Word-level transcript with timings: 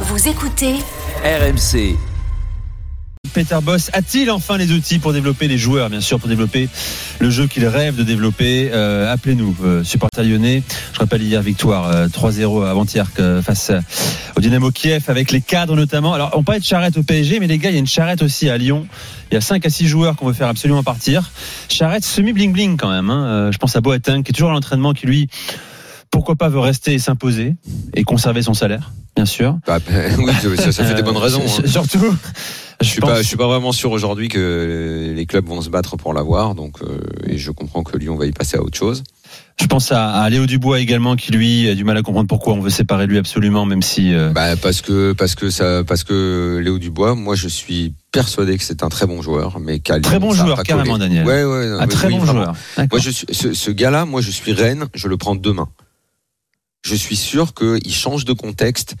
Vous 0.00 0.28
écoutez 0.28 0.74
RMC. 1.24 1.96
Peter 3.34 3.58
Boss 3.62 3.90
a-t-il 3.92 4.30
enfin 4.30 4.56
les 4.56 4.70
outils 4.72 4.98
pour 4.98 5.12
développer 5.12 5.48
les 5.48 5.58
joueurs, 5.58 5.90
bien 5.90 6.00
sûr, 6.00 6.18
pour 6.18 6.28
développer 6.28 6.68
le 7.18 7.28
jeu 7.30 7.46
qu'il 7.46 7.66
rêve 7.66 7.96
de 7.96 8.02
développer 8.02 8.70
Euh, 8.72 9.12
Appelez-nous, 9.12 9.56
euh, 9.64 9.84
supporters 9.84 10.24
lyonnais. 10.24 10.62
Je 10.92 10.98
rappelle 11.00 11.22
hier 11.22 11.42
victoire 11.42 11.88
euh, 11.90 12.08
3-0 12.08 12.64
avant-hier 12.66 13.12
que- 13.12 13.40
face 13.42 13.70
euh, 13.70 13.80
au 14.36 14.40
Dynamo 14.40 14.70
Kiev 14.70 15.04
avec 15.08 15.32
les 15.32 15.40
cadres 15.40 15.76
notamment. 15.76 16.14
Alors 16.14 16.30
on 16.34 16.42
parlait 16.44 16.60
de 16.60 16.64
charrette 16.64 16.96
au 16.96 17.02
PSG, 17.02 17.40
mais 17.40 17.46
les 17.46 17.58
gars, 17.58 17.70
il 17.70 17.74
y 17.74 17.76
a 17.76 17.80
une 17.80 17.86
charrette 17.86 18.22
aussi 18.22 18.48
à 18.48 18.56
Lyon. 18.58 18.86
Il 19.30 19.34
y 19.34 19.36
a 19.38 19.40
5 19.40 19.64
à 19.66 19.70
6 19.70 19.86
joueurs 19.88 20.16
qu'on 20.16 20.26
veut 20.26 20.32
faire 20.34 20.48
absolument 20.48 20.82
partir. 20.84 21.30
Charrette 21.68 22.04
semi 22.04 22.32
bling 22.32 22.52
bling 22.52 22.76
quand 22.76 22.90
même. 22.90 23.10
hein. 23.10 23.26
Euh, 23.26 23.52
je 23.52 23.58
pense 23.58 23.74
à 23.76 23.80
Boateng 23.80 24.22
qui 24.22 24.30
est 24.30 24.34
toujours 24.34 24.50
à 24.50 24.52
l'entraînement, 24.54 24.92
qui 24.94 25.06
lui, 25.06 25.28
pourquoi 26.16 26.36
pas, 26.36 26.48
veut 26.48 26.58
rester 26.60 26.94
et 26.94 26.98
s'imposer 26.98 27.54
et 27.94 28.04
conserver 28.04 28.42
son 28.42 28.54
salaire, 28.54 28.92
bien 29.14 29.26
sûr. 29.26 29.58
Bah, 29.66 29.78
oui, 30.18 30.56
ça, 30.56 30.72
ça 30.72 30.84
fait 30.84 30.94
des 30.94 31.02
bonnes 31.02 31.16
Euh, 31.16 31.20
raisons. 31.20 31.42
s- 31.44 31.60
hein. 31.64 31.68
Surtout. 31.68 32.14
Je 32.82 32.86
suis 32.86 33.00
pense- 33.00 33.08
pas, 33.10 33.22
je 33.22 33.26
suis 33.26 33.36
pas 33.38 33.46
vraiment 33.46 33.72
sûr 33.72 33.90
aujourd'hui 33.90 34.28
que 34.28 35.12
les 35.16 35.24
clubs 35.26 35.46
vont 35.46 35.62
se 35.62 35.70
battre 35.70 35.96
pour 35.96 36.12
l'avoir, 36.12 36.54
donc 36.54 36.82
euh, 36.82 36.98
et 37.26 37.38
je 37.38 37.50
comprends 37.50 37.82
que 37.82 37.96
Lyon 37.96 38.16
va 38.16 38.26
y 38.26 38.32
passer 38.32 38.58
à 38.58 38.62
autre 38.62 38.76
chose. 38.76 39.02
Je 39.58 39.64
pense 39.64 39.90
à, 39.92 40.10
à 40.10 40.28
Léo 40.28 40.44
Dubois 40.44 40.78
également 40.80 41.16
qui 41.16 41.32
lui 41.32 41.66
a 41.70 41.74
du 41.74 41.84
mal 41.84 41.96
à 41.96 42.02
comprendre 42.02 42.28
pourquoi 42.28 42.52
on 42.52 42.60
veut 42.60 42.68
séparer 42.68 43.06
lui 43.06 43.16
absolument 43.16 43.64
même 43.64 43.80
si 43.80 44.12
euh, 44.14 44.28
Bah 44.30 44.56
parce 44.60 44.82
que 44.82 45.12
parce 45.14 45.34
que 45.34 45.48
ça 45.48 45.82
parce 45.86 46.04
que 46.04 46.60
Léo 46.62 46.78
Dubois, 46.78 47.14
moi 47.14 47.34
je 47.34 47.48
suis 47.48 47.94
persuadé 48.12 48.58
que 48.58 48.62
c'est 48.64 48.82
un 48.82 48.90
très 48.90 49.06
bon 49.06 49.22
joueur, 49.22 49.58
mais 49.58 49.80
Lyon, 49.88 50.00
très 50.02 50.18
bon 50.18 50.32
joueur 50.34 50.62
carrément. 50.62 50.98
Daniel. 50.98 51.24
Ouais 51.26 51.44
ouais. 51.44 51.68
non, 51.70 51.80
un 51.80 51.86
très 51.86 52.08
oui, 52.08 52.12
bon 52.18 52.18
vraiment. 52.26 52.42
joueur. 52.42 52.54
Moi 52.92 53.00
je 53.00 53.08
suis 53.10 53.26
ce, 53.32 53.54
ce 53.54 53.70
gars-là, 53.70 54.04
moi 54.04 54.20
je 54.20 54.30
suis 54.30 54.52
Rennes, 54.52 54.84
je 54.94 55.08
le 55.08 55.16
prends 55.16 55.34
demain. 55.34 55.68
Je 56.86 56.94
suis 56.94 57.16
sûr 57.16 57.52
qu'il 57.54 57.92
change 57.92 58.24
de 58.24 58.32
contexte. 58.32 58.94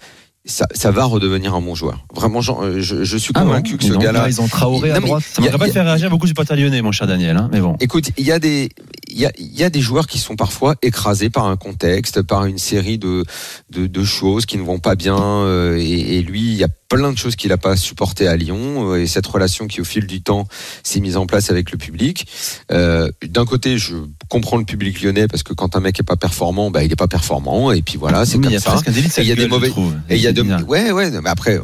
Ça, 0.48 0.66
ça 0.74 0.92
va 0.92 1.04
redevenir 1.04 1.54
un 1.54 1.60
bon 1.60 1.74
joueur. 1.74 2.04
Vraiment, 2.14 2.38
euh, 2.62 2.80
je, 2.80 3.02
je 3.02 3.16
suis 3.16 3.32
Ah 3.34 3.40
bon 3.40 3.46
convaincu 3.46 3.78
que 3.78 3.84
ce 3.84 3.92
gars-là. 3.94 4.22
Là, 4.22 4.28
ils 4.28 4.40
ont 4.40 4.46
Traoré 4.46 4.92
à 4.92 5.00
mais 5.00 5.06
droite. 5.06 5.24
Ça 5.28 5.42
ne 5.42 5.46
il 5.46 5.50
y 5.50 5.54
a- 5.54 5.58
pas 5.58 5.68
faire 5.68 5.84
réagir 5.84 6.08
beaucoup 6.08 6.28
supporters 6.28 6.56
lyonnais 6.56 6.82
mon 6.82 6.92
cher 6.92 7.08
Daniel 7.08 7.36
hein, 7.36 7.48
mais 7.52 7.60
bon. 7.60 7.76
Écoute, 7.80 8.10
il 8.16 8.24
y 8.24 8.30
a 8.30 8.38
des 8.38 8.68
il 9.16 9.22
y 9.22 9.26
a, 9.26 9.32
il 9.38 9.58
y 9.58 9.64
a 9.64 9.70
des 9.70 9.80
joueurs 9.80 10.06
qui 10.06 10.18
sont 10.18 10.36
parfois 10.36 10.76
écrasés 10.82 11.30
par 11.30 11.46
un 11.46 11.56
contexte, 11.56 12.22
par 12.22 12.44
une 12.44 12.58
série 12.58 12.98
de 12.98 13.24
de, 13.70 13.86
de 13.86 14.04
choses 14.04 14.44
qui 14.46 14.58
ne 14.58 14.62
vont 14.62 14.78
pas 14.78 14.94
bien 14.94 15.18
euh, 15.18 15.76
et, 15.78 16.18
et 16.18 16.22
lui, 16.22 16.40
il 16.42 16.54
y 16.56 16.64
a 16.64 16.68
plein 16.88 17.10
de 17.12 17.18
choses 17.18 17.34
qu'il 17.34 17.50
n'a 17.50 17.56
pas 17.56 17.76
supportées 17.76 18.28
à 18.28 18.36
Lyon 18.36 18.92
euh, 18.92 19.02
et 19.02 19.06
cette 19.06 19.26
relation 19.26 19.66
qui 19.66 19.80
au 19.80 19.84
fil 19.84 20.06
du 20.06 20.22
temps 20.22 20.46
s'est 20.84 21.00
mise 21.00 21.16
en 21.16 21.26
place 21.26 21.50
avec 21.50 21.72
le 21.72 21.78
public. 21.78 22.28
Euh, 22.70 23.10
D'un 23.26 23.44
côté, 23.46 23.78
je 23.78 23.96
comprends 24.28 24.58
le 24.58 24.64
public 24.64 25.02
lyonnais 25.02 25.26
parce 25.28 25.42
que 25.42 25.54
quand 25.54 25.74
un 25.76 25.80
mec 25.80 25.98
est 25.98 26.04
pas 26.04 26.16
performant, 26.16 26.70
bah 26.70 26.84
il 26.84 26.92
est 26.92 26.96
pas 26.96 27.08
performant 27.08 27.72
et 27.72 27.82
puis 27.82 27.96
voilà, 27.96 28.26
c'est 28.26 28.36
Mais 28.38 28.44
comme 28.44 28.52
il 28.52 28.54
y 28.54 28.58
a 28.58 28.60
ça. 28.60 29.22
il 29.22 29.26
y 29.26 29.32
a 29.32 29.34
des 29.34 29.48
mauvais-. 29.48 29.72
Et 30.10 30.16
il 30.16 30.22
y 30.22 30.26
a 30.26 30.32
de, 30.32 30.42
ouais, 30.42 30.92
ouais, 30.92 31.10
mais 31.22 31.30
après, 31.30 31.58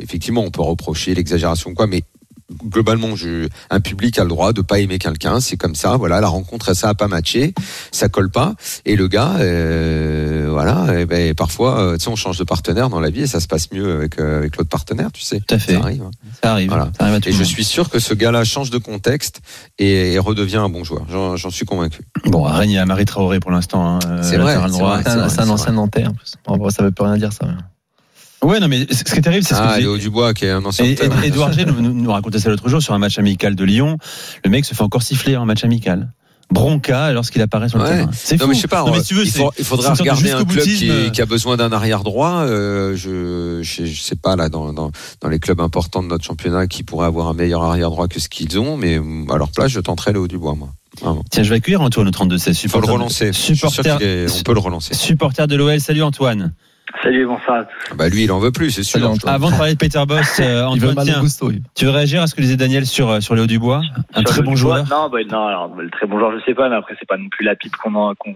effectivement, 0.00 0.42
on 0.44 0.50
peut 0.50 0.62
reprocher 0.62 1.14
l'exagération, 1.14 1.74
quoi, 1.74 1.86
mais 1.86 2.02
globalement, 2.64 3.14
je, 3.16 3.48
un 3.70 3.80
public 3.80 4.18
a 4.18 4.22
le 4.22 4.28
droit 4.28 4.52
de 4.52 4.62
pas 4.62 4.78
aimer 4.78 4.98
quelqu'un, 4.98 5.40
c'est 5.40 5.56
comme 5.56 5.74
ça, 5.74 5.96
voilà, 5.96 6.20
la 6.20 6.28
rencontre, 6.28 6.74
ça 6.74 6.88
a 6.88 6.94
pas 6.94 7.08
matché, 7.08 7.54
ça 7.92 8.08
colle 8.08 8.30
pas, 8.30 8.54
et 8.84 8.96
le 8.96 9.08
gars, 9.08 9.34
euh, 9.38 10.48
voilà, 10.50 10.86
eh 10.98 11.04
ben, 11.06 11.34
parfois, 11.34 11.80
euh, 11.80 11.96
tu 11.96 12.04
sais, 12.04 12.10
on 12.10 12.16
change 12.16 12.38
de 12.38 12.44
partenaire 12.44 12.88
dans 12.88 13.00
la 13.00 13.10
vie 13.10 13.22
et 13.22 13.26
ça 13.26 13.40
se 13.40 13.46
passe 13.46 13.70
mieux 13.72 13.92
avec, 13.96 14.18
euh, 14.18 14.38
avec 14.38 14.56
l'autre 14.56 14.70
partenaire, 14.70 15.10
tu 15.12 15.22
sais. 15.22 15.40
Tout 15.40 15.54
à 15.54 15.58
fait. 15.58 15.74
Ça 15.74 15.80
arrive. 15.80 16.02
hein. 16.02 16.10
Ça 16.42 16.52
arrive. 16.52 16.68
Voilà. 16.68 16.90
Ça 16.98 17.06
arrive 17.06 17.20
Et 17.26 17.32
je 17.32 17.42
suis 17.44 17.64
sûr 17.64 17.90
que 17.90 17.98
ce 17.98 18.14
gars-là 18.14 18.44
change 18.44 18.70
de 18.70 18.78
contexte 18.78 19.40
et, 19.78 20.14
et 20.14 20.18
redevient 20.18 20.56
un 20.56 20.68
bon 20.68 20.84
joueur. 20.84 21.06
J'en 21.08 21.50
suis 21.50 21.66
convaincu. 21.66 22.02
Bon, 22.26 22.44
à 22.44 22.52
Rennes, 22.54 22.70
il 22.70 22.74
y 22.74 22.78
a 22.78 22.86
Marie 22.86 23.04
Traoré 23.04 23.40
pour 23.40 23.50
l'instant. 23.50 23.98
hein, 24.02 24.22
C'est 24.22 24.36
vrai, 24.38 24.56
c'est 24.72 25.08
un, 25.08 25.28
un 25.38 25.48
ancien 25.50 25.72
Nantais 25.72 26.06
en 26.06 26.12
plus. 26.14 26.34
Ça 26.70 26.82
veut 26.82 26.92
plus 26.92 27.04
rien 27.04 27.16
dire 27.16 27.32
ça. 27.32 27.46
Ouais, 28.42 28.60
non, 28.60 28.68
mais 28.68 28.86
ce 28.90 29.02
qui 29.04 29.18
est 29.18 29.20
terrible, 29.22 29.44
c'est 29.44 29.54
ce 29.54 29.60
Ah, 29.60 29.74
que 29.76 29.80
Léo 29.80 29.98
Dubois, 29.98 30.32
qui 30.32 30.44
est 30.44 30.50
un 30.50 30.64
ancien. 30.64 30.84
Et, 30.84 30.92
et- 30.92 31.26
Edouard 31.26 31.52
G 31.52 31.64
nous, 31.64 32.10
racontait 32.12 32.38
ça 32.38 32.48
l'autre 32.50 32.68
jour 32.68 32.80
sur 32.80 32.94
un 32.94 32.98
match 32.98 33.18
amical 33.18 33.56
de 33.56 33.64
Lyon. 33.64 33.98
Le 34.44 34.50
mec 34.50 34.64
se 34.64 34.74
fait 34.74 34.82
encore 34.82 35.02
siffler 35.02 35.36
en 35.36 35.44
match 35.44 35.64
amical. 35.64 36.12
Bronca 36.50 37.12
lorsqu'il 37.12 37.42
apparaît 37.42 37.68
sur 37.68 37.76
le 37.78 37.84
Ouais. 37.84 37.90
terrain. 37.90 38.10
C'est 38.14 38.38
fou. 38.40 38.46
mais 38.46 38.54
je 38.54 38.60
sais 38.60 38.68
pas. 38.68 38.82
Non, 38.82 38.92
mais 38.92 39.00
si 39.00 39.08
tu 39.08 39.14
veux, 39.16 39.24
il, 39.26 39.30
faut- 39.30 39.52
il 39.58 39.64
faudra 39.66 39.84
c'est 39.86 39.90
une 39.90 39.96
sorte 39.96 40.22
de 40.22 40.24
regarder 40.24 40.30
un 40.30 40.44
club 40.46 40.64
qui, 40.64 40.88
est- 40.88 41.10
qui 41.12 41.20
a 41.20 41.26
besoin 41.26 41.56
d'un 41.58 41.72
arrière 41.72 42.02
droit. 42.04 42.44
Euh, 42.46 42.96
je, 42.96 43.60
je, 43.62 43.84
je 43.84 44.00
sais 44.00 44.16
pas 44.16 44.34
là 44.34 44.48
dans, 44.48 44.72
dans, 44.72 44.90
dans 45.20 45.28
les 45.28 45.40
clubs 45.40 45.60
importants 45.60 46.02
de 46.02 46.08
notre 46.08 46.24
championnat 46.24 46.66
qui 46.66 46.84
pourraient 46.84 47.06
avoir 47.06 47.26
un 47.28 47.34
meilleur 47.34 47.62
arrière 47.64 47.90
droit 47.90 48.08
que 48.08 48.18
ce 48.18 48.30
qu'ils 48.30 48.58
ont. 48.58 48.78
Mais 48.78 48.98
à 49.30 49.36
leur 49.36 49.50
place, 49.50 49.72
je 49.72 49.80
tenterai 49.80 50.12
le 50.12 50.20
haut 50.20 50.28
du 50.28 50.38
bois 50.38 50.54
moi. 50.54 50.70
Vraiment. 51.02 51.22
Tiens, 51.30 51.42
je 51.42 51.50
vais 51.50 51.56
accueillir 51.56 51.82
Antoine 51.82 52.08
au 52.08 52.10
32 52.12 52.38
16 52.38 52.60
Il 52.64 52.70
faut 52.70 52.80
le 52.80 52.90
relancer. 52.90 53.32
Supporter, 53.34 54.00
est- 54.00 54.38
on 54.38 54.42
peut 54.42 54.54
le 54.54 54.60
relancer. 54.60 54.94
supporter 54.94 55.46
de 55.48 55.54
l'OL. 55.56 55.80
Salut 55.80 56.02
Antoine. 56.02 56.54
Salut, 57.02 57.26
bonsoir. 57.26 57.64
Bah 57.96 58.08
lui, 58.08 58.24
il 58.24 58.32
en 58.32 58.38
veut 58.38 58.50
plus, 58.50 58.70
c'est 58.70 58.82
sûr. 58.82 59.00
Salut. 59.00 59.18
Avant 59.26 59.50
de 59.50 59.56
parler 59.56 59.74
de 59.74 59.78
Peter 59.78 60.02
Boss, 60.06 60.40
euh, 60.40 60.66
Il 60.74 60.80
veut 60.80 60.88
Antoine, 60.90 61.06
tiens, 61.06 61.20
gusto. 61.20 61.50
lui. 61.50 61.62
tu 61.74 61.84
veux 61.84 61.90
réagir 61.90 62.22
à 62.22 62.26
ce 62.26 62.34
que 62.34 62.40
disait 62.40 62.56
Daniel 62.56 62.86
sur, 62.86 63.10
euh, 63.10 63.20
sur 63.20 63.34
Léo 63.34 63.46
Dubois? 63.46 63.82
Un 64.14 64.20
Sur 64.20 64.24
très 64.24 64.42
bon 64.42 64.54
Dubois, 64.54 64.84
joueur. 64.84 64.88
Non, 64.90 65.08
bah, 65.10 65.18
non, 65.30 65.46
alors, 65.46 65.76
le 65.76 65.90
très 65.90 66.06
bon 66.06 66.18
joueur, 66.18 66.32
je 66.38 66.44
sais 66.44 66.54
pas, 66.54 66.68
mais 66.68 66.76
après, 66.76 66.96
c'est 66.98 67.06
pas 67.08 67.18
non 67.18 67.28
plus 67.28 67.44
la 67.44 67.56
pipe 67.56 67.76
qu'on 67.76 67.92
qu'on 68.14 68.34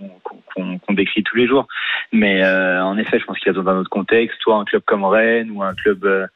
qu'on- 0.55 0.79
qu'on 0.79 0.93
décrit 0.93 1.23
tous 1.23 1.37
les 1.37 1.47
jours. 1.47 1.67
Mais 2.13 2.43
euh, 2.45 2.85
en 2.85 2.99
effet, 2.99 3.19
je 3.19 3.25
pense 3.25 3.39
qu'il 3.39 3.49
a 3.49 3.53
besoin 3.55 3.73
d'un 3.73 3.79
autre 3.81 3.89
contexte, 3.91 4.37
soit 4.43 4.57
un 4.57 4.65
club 4.65 4.83
comme 4.87 5.05
Rennes 5.05 5.51
ou 5.51 5.63
un 5.63 5.75
club 5.75 6.05
euh, 6.05 6.27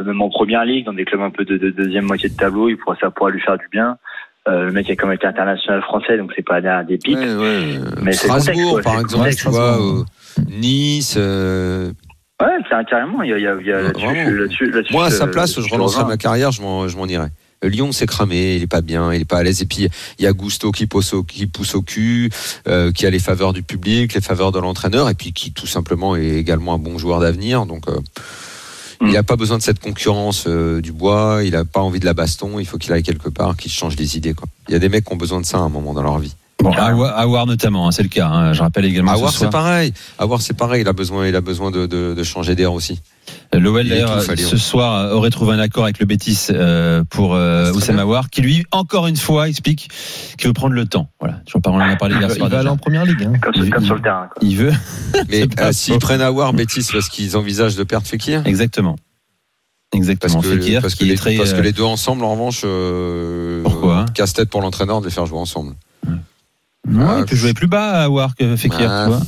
même 0.00 0.22
en 0.22 0.28
première 0.30 0.64
ligue, 0.64 0.86
dans 0.86 0.92
des 0.92 1.04
clubs 1.04 1.20
un 1.22 1.30
peu 1.30 1.44
de, 1.44 1.56
de 1.56 1.70
deuxième 1.70 2.04
moitié 2.04 2.28
de 2.28 2.36
tableau, 2.36 2.68
il 2.68 2.76
pourrait, 2.76 2.96
ça 3.00 3.10
pourrait 3.10 3.32
lui 3.32 3.40
faire 3.40 3.58
du 3.58 3.66
bien. 3.72 3.96
Euh, 4.46 4.66
le 4.66 4.72
mec 4.72 4.88
est 4.88 4.94
quand 4.96 5.08
même 5.08 5.16
été 5.16 5.26
international 5.26 5.82
français, 5.82 6.16
donc 6.16 6.32
c'est 6.36 6.44
pas 6.46 6.60
derrière 6.60 6.84
des 6.86 6.96
pipes. 6.98 7.18
Ouais, 7.18 7.34
ouais. 7.34 7.78
Mais 8.00 8.12
c'est 8.12 8.28
le 8.28 8.32
contexte, 8.34 8.52
Strasbourg, 8.52 8.70
quoi, 8.74 8.82
par 8.82 9.00
exemple, 9.00 9.14
contexte, 9.24 9.40
tu 9.42 9.48
vois, 9.48 9.72
Strasbourg. 9.72 10.04
Nice. 10.48 11.14
euh, 11.16 11.92
Ouais, 12.40 12.46
c'est 12.70 12.88
carrément, 12.88 13.22
il 13.22 13.30
y 13.30 13.32
a, 13.32 13.38
y 13.38 13.42
là-dessus, 13.68 14.72
Moi, 14.92 15.06
à 15.06 15.10
sa 15.10 15.26
place, 15.26 15.54
je 15.60 15.74
rejoins. 15.74 16.04
ma 16.06 16.16
carrière, 16.16 16.52
je 16.52 16.62
m'en, 16.62 16.86
je 16.86 16.96
m'en 16.96 17.06
irais. 17.06 17.30
Euh, 17.64 17.68
Lyon 17.68 17.90
s'est 17.90 18.06
cramé, 18.06 18.54
il 18.54 18.62
est 18.62 18.66
pas 18.68 18.80
bien, 18.80 19.12
il 19.12 19.22
est 19.22 19.24
pas 19.24 19.38
à 19.38 19.42
l'aise. 19.42 19.60
Et 19.60 19.66
puis 19.66 19.88
il 20.20 20.24
y 20.24 20.28
a 20.28 20.32
Gusto 20.32 20.70
qui 20.70 20.86
pousse 20.86 21.12
au, 21.14 21.24
qui 21.24 21.48
pousse 21.48 21.74
au 21.74 21.82
cul, 21.82 22.30
euh, 22.68 22.92
qui 22.92 23.06
a 23.06 23.10
les 23.10 23.18
faveurs 23.18 23.52
du 23.52 23.64
public, 23.64 24.14
les 24.14 24.20
faveurs 24.20 24.52
de 24.52 24.60
l'entraîneur, 24.60 25.08
et 25.08 25.14
puis 25.14 25.32
qui 25.32 25.52
tout 25.52 25.66
simplement 25.66 26.14
est 26.14 26.36
également 26.36 26.74
un 26.74 26.78
bon 26.78 26.96
joueur 26.98 27.18
d'avenir. 27.18 27.66
Donc 27.66 27.88
euh, 27.88 27.98
Mm. 29.00 29.06
il 29.06 29.12
n'a 29.12 29.22
pas 29.22 29.36
besoin 29.36 29.58
de 29.58 29.62
cette 29.62 29.78
concurrence 29.78 30.46
euh, 30.48 30.80
du 30.80 30.90
bois, 30.90 31.42
il 31.44 31.54
a 31.54 31.64
pas 31.64 31.78
envie 31.80 32.00
de 32.00 32.04
la 32.04 32.14
baston. 32.14 32.58
Il 32.58 32.66
faut 32.66 32.78
qu'il 32.78 32.92
aille 32.92 33.04
quelque 33.04 33.28
part, 33.28 33.56
qu'il 33.56 33.70
change 33.70 33.96
les 33.96 34.16
idées. 34.16 34.34
Quoi. 34.34 34.48
Il 34.68 34.72
y 34.72 34.74
a 34.74 34.80
des 34.80 34.88
mecs 34.88 35.04
qui 35.04 35.12
ont 35.12 35.16
besoin 35.16 35.40
de 35.40 35.46
ça 35.46 35.58
à 35.58 35.60
un 35.60 35.68
moment 35.68 35.94
dans 35.94 36.02
leur 36.02 36.18
vie. 36.18 36.34
Bon, 36.60 36.72
Awar 36.72 37.16
Awar 37.16 37.46
notamment, 37.46 37.86
hein, 37.86 37.92
c'est 37.92 38.02
le 38.02 38.08
cas. 38.08 38.26
hein. 38.26 38.52
Je 38.52 38.60
rappelle 38.62 38.84
également 38.84 39.12
Avoir 39.12 39.30
ce 39.30 39.38
c'est 39.38 39.50
pareil. 39.50 39.92
Avoir 40.18 40.42
c'est 40.42 40.54
pareil. 40.56 40.80
Il 40.82 40.88
a 40.88 40.92
besoin, 40.92 41.28
il 41.28 41.36
a 41.36 41.40
besoin 41.40 41.70
de, 41.70 41.86
de, 41.86 42.14
de 42.14 42.22
changer 42.24 42.56
d'air 42.56 42.72
aussi. 42.72 43.00
L'OL 43.52 43.82
Il 43.84 43.90
d'ailleurs 43.90 44.20
ce 44.22 44.56
soir 44.56 44.94
euh, 44.94 45.12
aurait 45.12 45.30
trouvé 45.30 45.52
un 45.54 45.58
accord 45.60 45.84
avec 45.84 46.00
le 46.00 46.06
Bétis 46.06 46.46
euh, 46.50 47.04
pour 47.08 47.34
euh, 47.34 47.68
très 47.70 47.76
Oussama. 47.76 48.02
Awar, 48.02 48.28
qui 48.28 48.40
lui 48.42 48.64
encore 48.72 49.06
une 49.06 49.16
fois 49.16 49.48
explique 49.48 49.88
qu'il 50.36 50.48
veut 50.48 50.52
prendre 50.52 50.74
le 50.74 50.84
temps. 50.86 51.08
Voilà, 51.20 51.40
tu 51.46 51.56
en 51.56 51.70
en 51.70 51.78
a 51.78 51.94
parlé 51.96 52.16
Il 52.16 52.20
hier 52.22 52.30
soir. 52.32 52.48
il 52.48 52.52
va 52.52 52.58
aller 52.58 52.68
en 52.68 52.76
première 52.76 53.04
ligue. 53.04 53.22
hein. 53.22 53.34
Comme, 53.40 53.54
sur- 53.54 53.64
Il- 53.64 53.70
comme 53.70 53.84
sur 53.84 53.94
le 53.94 54.02
terrain. 54.02 54.28
Quoi. 54.34 54.42
Il 54.48 54.56
veut 54.56 54.72
Mais 55.28 55.46
pas 55.56 55.66
euh, 55.68 55.72
s'ils 55.72 55.98
prennent 56.00 56.22
Awar, 56.22 56.52
Bétis, 56.54 56.88
parce 56.92 57.08
qu'ils 57.08 57.36
envisagent 57.36 57.76
de 57.76 57.84
perdre 57.84 58.06
Fekir? 58.08 58.42
exactement, 58.46 58.96
Parce 59.92 60.00
exactement. 60.00 60.40
que, 60.40 60.48
Fekir 60.48 60.80
parce, 60.82 60.94
que 60.94 60.98
qui 60.98 61.04
les, 61.04 61.12
est 61.14 61.16
très. 61.16 61.36
parce 61.36 61.52
que 61.52 61.58
euh, 61.58 61.62
les 61.62 61.72
deux 61.72 61.84
ensemble, 61.84 62.24
en 62.24 62.32
revanche, 62.32 62.62
euh, 62.64 63.62
Pourquoi 63.62 64.06
casse-tête 64.14 64.50
pour 64.50 64.60
l'entraîneur 64.60 65.00
de 65.00 65.06
les 65.06 65.12
faire 65.12 65.24
jouer 65.26 65.38
ensemble. 65.38 65.74
Non, 66.88 67.06
Ah, 67.08 67.16
il 67.20 67.24
peut 67.26 67.36
jouer 67.36 67.54
plus 67.54 67.66
bas 67.66 68.02
Awar 68.04 68.34
que 68.34 68.56
Fekir, 68.56 68.90
Ah, 68.90 69.04
tu 69.04 69.10
vois. 69.10 69.22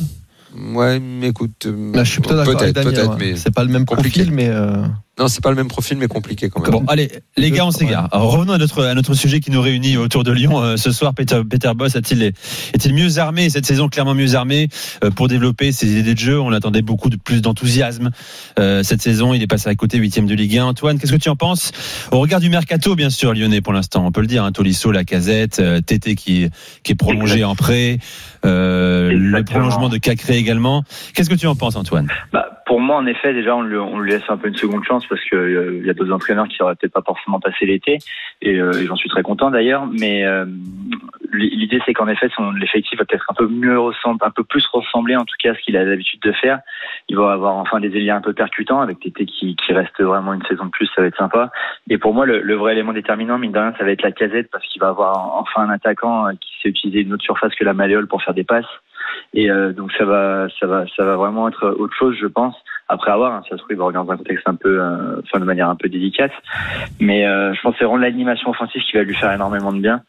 Ouais, 0.82 0.98
mais 1.00 1.28
écoute, 1.28 1.66
euh, 1.66 1.93
Là, 1.94 2.03
je 2.04 2.10
suis 2.10 2.21
plutôt 2.21 2.37
d'accord 2.37 2.60
avec 2.60 2.75
Daniel. 2.75 2.93
peut-être, 2.93 3.10
ouais. 3.10 3.16
mais 3.19 3.37
C'est 3.37 3.54
pas 3.54 3.62
le 3.62 3.71
même 3.71 3.84
compliqué. 3.84 4.21
profil, 4.22 4.34
mais 4.34 4.48
euh, 4.48 4.82
non, 5.20 5.28
c'est 5.28 5.42
pas 5.42 5.50
le 5.50 5.56
même 5.56 5.69
profil, 5.69 5.98
mais 5.98 6.08
compliqué 6.08 6.48
quand 6.48 6.62
même. 6.62 6.70
Bon, 6.70 6.84
allez, 6.88 7.10
les 7.36 7.50
gars, 7.50 7.66
on 7.66 7.70
s'égare. 7.70 8.08
Alors, 8.10 8.32
Revenons 8.32 8.54
à 8.54 8.58
notre, 8.58 8.84
à 8.84 8.94
notre 8.94 9.12
sujet 9.12 9.41
qui 9.41 9.50
nous 9.50 9.60
réunit 9.60 9.98
autour 9.98 10.25
de 10.25 10.32
Lyon 10.32 10.62
euh, 10.62 10.76
ce 10.78 10.92
soir. 10.92 11.14
Peter, 11.14 11.42
Peter 11.48 11.70
Boss 11.76 11.94
a-t-il 11.94 12.22
est-il 12.22 12.94
mieux 12.94 13.19
armé 13.19 13.50
cette 13.50 13.66
saison, 13.66 13.88
clairement 13.88 14.14
mieux 14.14 14.34
armé 14.34 14.69
euh, 15.04 15.10
pour 15.10 15.28
développer 15.28 15.72
ses 15.72 15.98
idées 15.98 16.14
de 16.14 16.19
jeu? 16.19 16.41
On 16.41 16.53
attendait 16.53 16.81
beaucoup 16.81 17.10
de 17.10 17.16
plus 17.16 17.42
d'enthousiasme 17.42 18.12
euh, 18.58 18.82
cette 18.82 19.03
saison. 19.03 19.34
Il 19.34 19.42
est 19.42 19.47
passé 19.47 19.69
à 19.69 19.75
côté, 19.75 19.99
huitième 19.99 20.26
de 20.26 20.34
Ligue 20.34 20.56
1. 20.56 20.64
Antoine, 20.64 20.99
qu'est-ce 20.99 21.12
que 21.12 21.19
tu 21.19 21.28
en 21.28 21.37
penses? 21.37 21.72
Au 22.12 22.19
regard 22.19 22.40
du 22.40 22.49
mercato, 22.49 22.94
bien 22.94 23.11
sûr, 23.11 23.34
lyonnais 23.34 23.61
pour 23.61 23.75
l'instant, 23.75 24.06
on 24.06 24.12
peut 24.12 24.22
le 24.22 24.26
dire. 24.26 24.44
Hein, 24.44 24.52
Tolisso, 24.52 24.90
la 24.90 25.05
Casette, 25.05 25.58
euh, 25.61 25.82
Tété 25.82 26.14
qui 26.14 26.49
qui 26.82 26.93
est 26.93 26.96
prolongé 26.96 27.44
en 27.44 27.55
prêt, 27.55 27.99
euh, 28.46 29.12
le 29.12 29.44
prolongement 29.44 29.90
de 29.90 29.99
Cacré 29.99 30.38
également. 30.38 30.82
Qu'est-ce 31.14 31.28
que 31.28 31.34
tu 31.34 31.46
en 31.46 31.56
penses, 31.56 31.76
Antoine? 31.76 32.08
Bah, 32.32 32.59
pour 32.70 32.78
moi, 32.78 32.99
en 32.99 33.06
effet, 33.06 33.34
déjà, 33.34 33.56
on 33.56 33.62
lui, 33.62 33.76
on 33.76 33.99
lui 33.99 34.12
laisse 34.12 34.22
un 34.28 34.37
peu 34.37 34.46
une 34.46 34.55
seconde 34.55 34.84
chance 34.84 35.05
parce 35.08 35.20
qu'il 35.25 35.81
il 35.81 35.84
y 35.84 35.90
a 35.90 35.93
d'autres 35.93 36.12
entraîneurs 36.12 36.46
qui 36.46 36.62
auraient 36.62 36.76
peut-être 36.76 36.93
pas 36.93 37.02
forcément 37.05 37.40
passé 37.40 37.67
l'été, 37.67 37.99
et, 38.43 38.61
euh, 38.61 38.87
j'en 38.87 38.94
suis 38.94 39.08
très 39.08 39.25
content 39.25 39.50
d'ailleurs. 39.50 39.88
Mais 39.99 40.25
euh, 40.25 40.44
l'idée, 41.32 41.81
c'est 41.84 41.94
qu'en 41.94 42.06
effet, 42.06 42.28
son 42.37 42.52
l'effectif 42.52 42.96
va 42.96 43.05
peut-être 43.05 43.26
un 43.28 43.34
peu 43.34 43.49
mieux 43.49 43.76
ressembler, 43.76 44.25
un 44.25 44.31
peu 44.31 44.44
plus 44.44 44.64
ressembler, 44.67 45.17
en 45.17 45.25
tout 45.25 45.34
cas, 45.43 45.50
à 45.50 45.55
ce 45.56 45.61
qu'il 45.62 45.76
a 45.76 45.82
l'habitude 45.82 46.20
de 46.22 46.31
faire. 46.31 46.61
Il 47.08 47.17
va 47.17 47.32
avoir 47.32 47.56
enfin 47.56 47.81
des 47.81 47.88
ailiers 47.88 48.11
un 48.11 48.20
peu 48.20 48.34
percutants 48.34 48.81
avec 48.81 49.00
Tété 49.00 49.26
qui, 49.26 49.56
qui 49.56 49.72
reste 49.72 50.00
vraiment 50.00 50.32
une 50.32 50.46
saison 50.46 50.67
de 50.67 50.70
plus, 50.70 50.87
ça 50.94 51.02
va 51.02 51.08
être 51.08 51.19
sympa. 51.19 51.50
Et 51.88 51.99
pour 51.99 52.14
moi, 52.14 52.25
le, 52.25 52.40
le 52.40 52.55
vrai 52.55 52.75
élément 52.75 52.93
déterminant, 52.93 53.37
mine 53.37 53.50
de 53.50 53.58
rien, 53.58 53.75
ça 53.78 53.84
va 53.84 53.90
être 53.90 54.02
la 54.02 54.12
casette 54.12 54.49
parce 54.49 54.64
qu'il 54.69 54.81
va 54.81 54.90
avoir 54.90 55.34
enfin 55.40 55.62
un 55.62 55.70
attaquant 55.70 56.28
euh, 56.28 56.32
qui 56.40 56.50
sait 56.62 56.69
utiliser 56.69 57.00
une 57.00 57.14
autre 57.14 57.25
surface 57.25 57.52
que 57.56 57.64
la 57.64 57.75
malléole 57.75 58.06
pour 58.06 58.22
faire 58.22 58.34
des 58.34 58.44
passes. 58.44 58.70
Et 59.34 59.50
euh, 59.50 59.72
donc 59.72 59.92
ça 59.92 60.04
va, 60.04 60.48
ça 60.58 60.66
va, 60.66 60.84
ça 60.96 61.04
va 61.04 61.16
vraiment 61.16 61.48
être 61.48 61.68
autre 61.78 61.94
chose, 61.96 62.16
je 62.20 62.26
pense. 62.26 62.54
Après 62.88 63.10
avoir, 63.10 63.32
hein, 63.32 63.42
ça 63.48 63.56
se 63.56 63.56
trouve, 63.56 63.70
il 63.70 63.76
va 63.76 63.84
revenir 63.84 64.04
dans 64.04 64.12
un 64.12 64.16
contexte 64.16 64.48
un 64.48 64.54
peu, 64.54 64.80
euh, 64.80 65.20
enfin 65.22 65.38
de 65.38 65.44
manière 65.44 65.68
un 65.68 65.76
peu 65.76 65.88
délicate. 65.88 66.32
Mais 66.98 67.26
euh, 67.26 67.54
je 67.54 67.60
pense 67.60 67.74
c'est 67.78 67.84
vraiment 67.84 68.00
l'animation 68.00 68.50
offensive 68.50 68.82
qui 68.82 68.96
va 68.96 69.02
lui 69.02 69.14
faire 69.14 69.32
énormément 69.32 69.72
de 69.72 69.80
bien. 69.80 70.02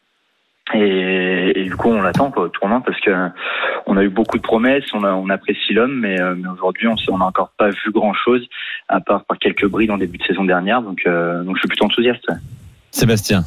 Et, 0.74 1.64
du 1.64 1.76
coup, 1.76 1.88
on 1.88 2.00
l'attend 2.00 2.32
au 2.36 2.48
tournant 2.48 2.80
parce 2.80 2.98
que 3.00 3.10
on 3.86 3.96
a 3.96 4.02
eu 4.04 4.08
beaucoup 4.08 4.38
de 4.38 4.42
promesses, 4.42 4.84
on, 4.94 5.28
apprécie 5.28 5.74
l'homme, 5.74 5.98
mais, 6.00 6.16
aujourd'hui, 6.52 6.88
on 7.10 7.18
n'a 7.18 7.26
encore 7.26 7.50
pas 7.58 7.68
vu 7.68 7.90
grand 7.90 8.14
chose 8.14 8.46
à 8.88 9.00
part 9.00 9.24
par 9.24 9.38
quelques 9.38 9.66
bris 9.66 9.90
en 9.90 9.98
début 9.98 10.18
de 10.18 10.22
saison 10.22 10.44
dernière. 10.44 10.80
Donc, 10.80 11.02
donc 11.04 11.56
je 11.56 11.58
suis 11.58 11.68
plutôt 11.68 11.86
enthousiaste. 11.86 12.26
Sébastien. 12.92 13.42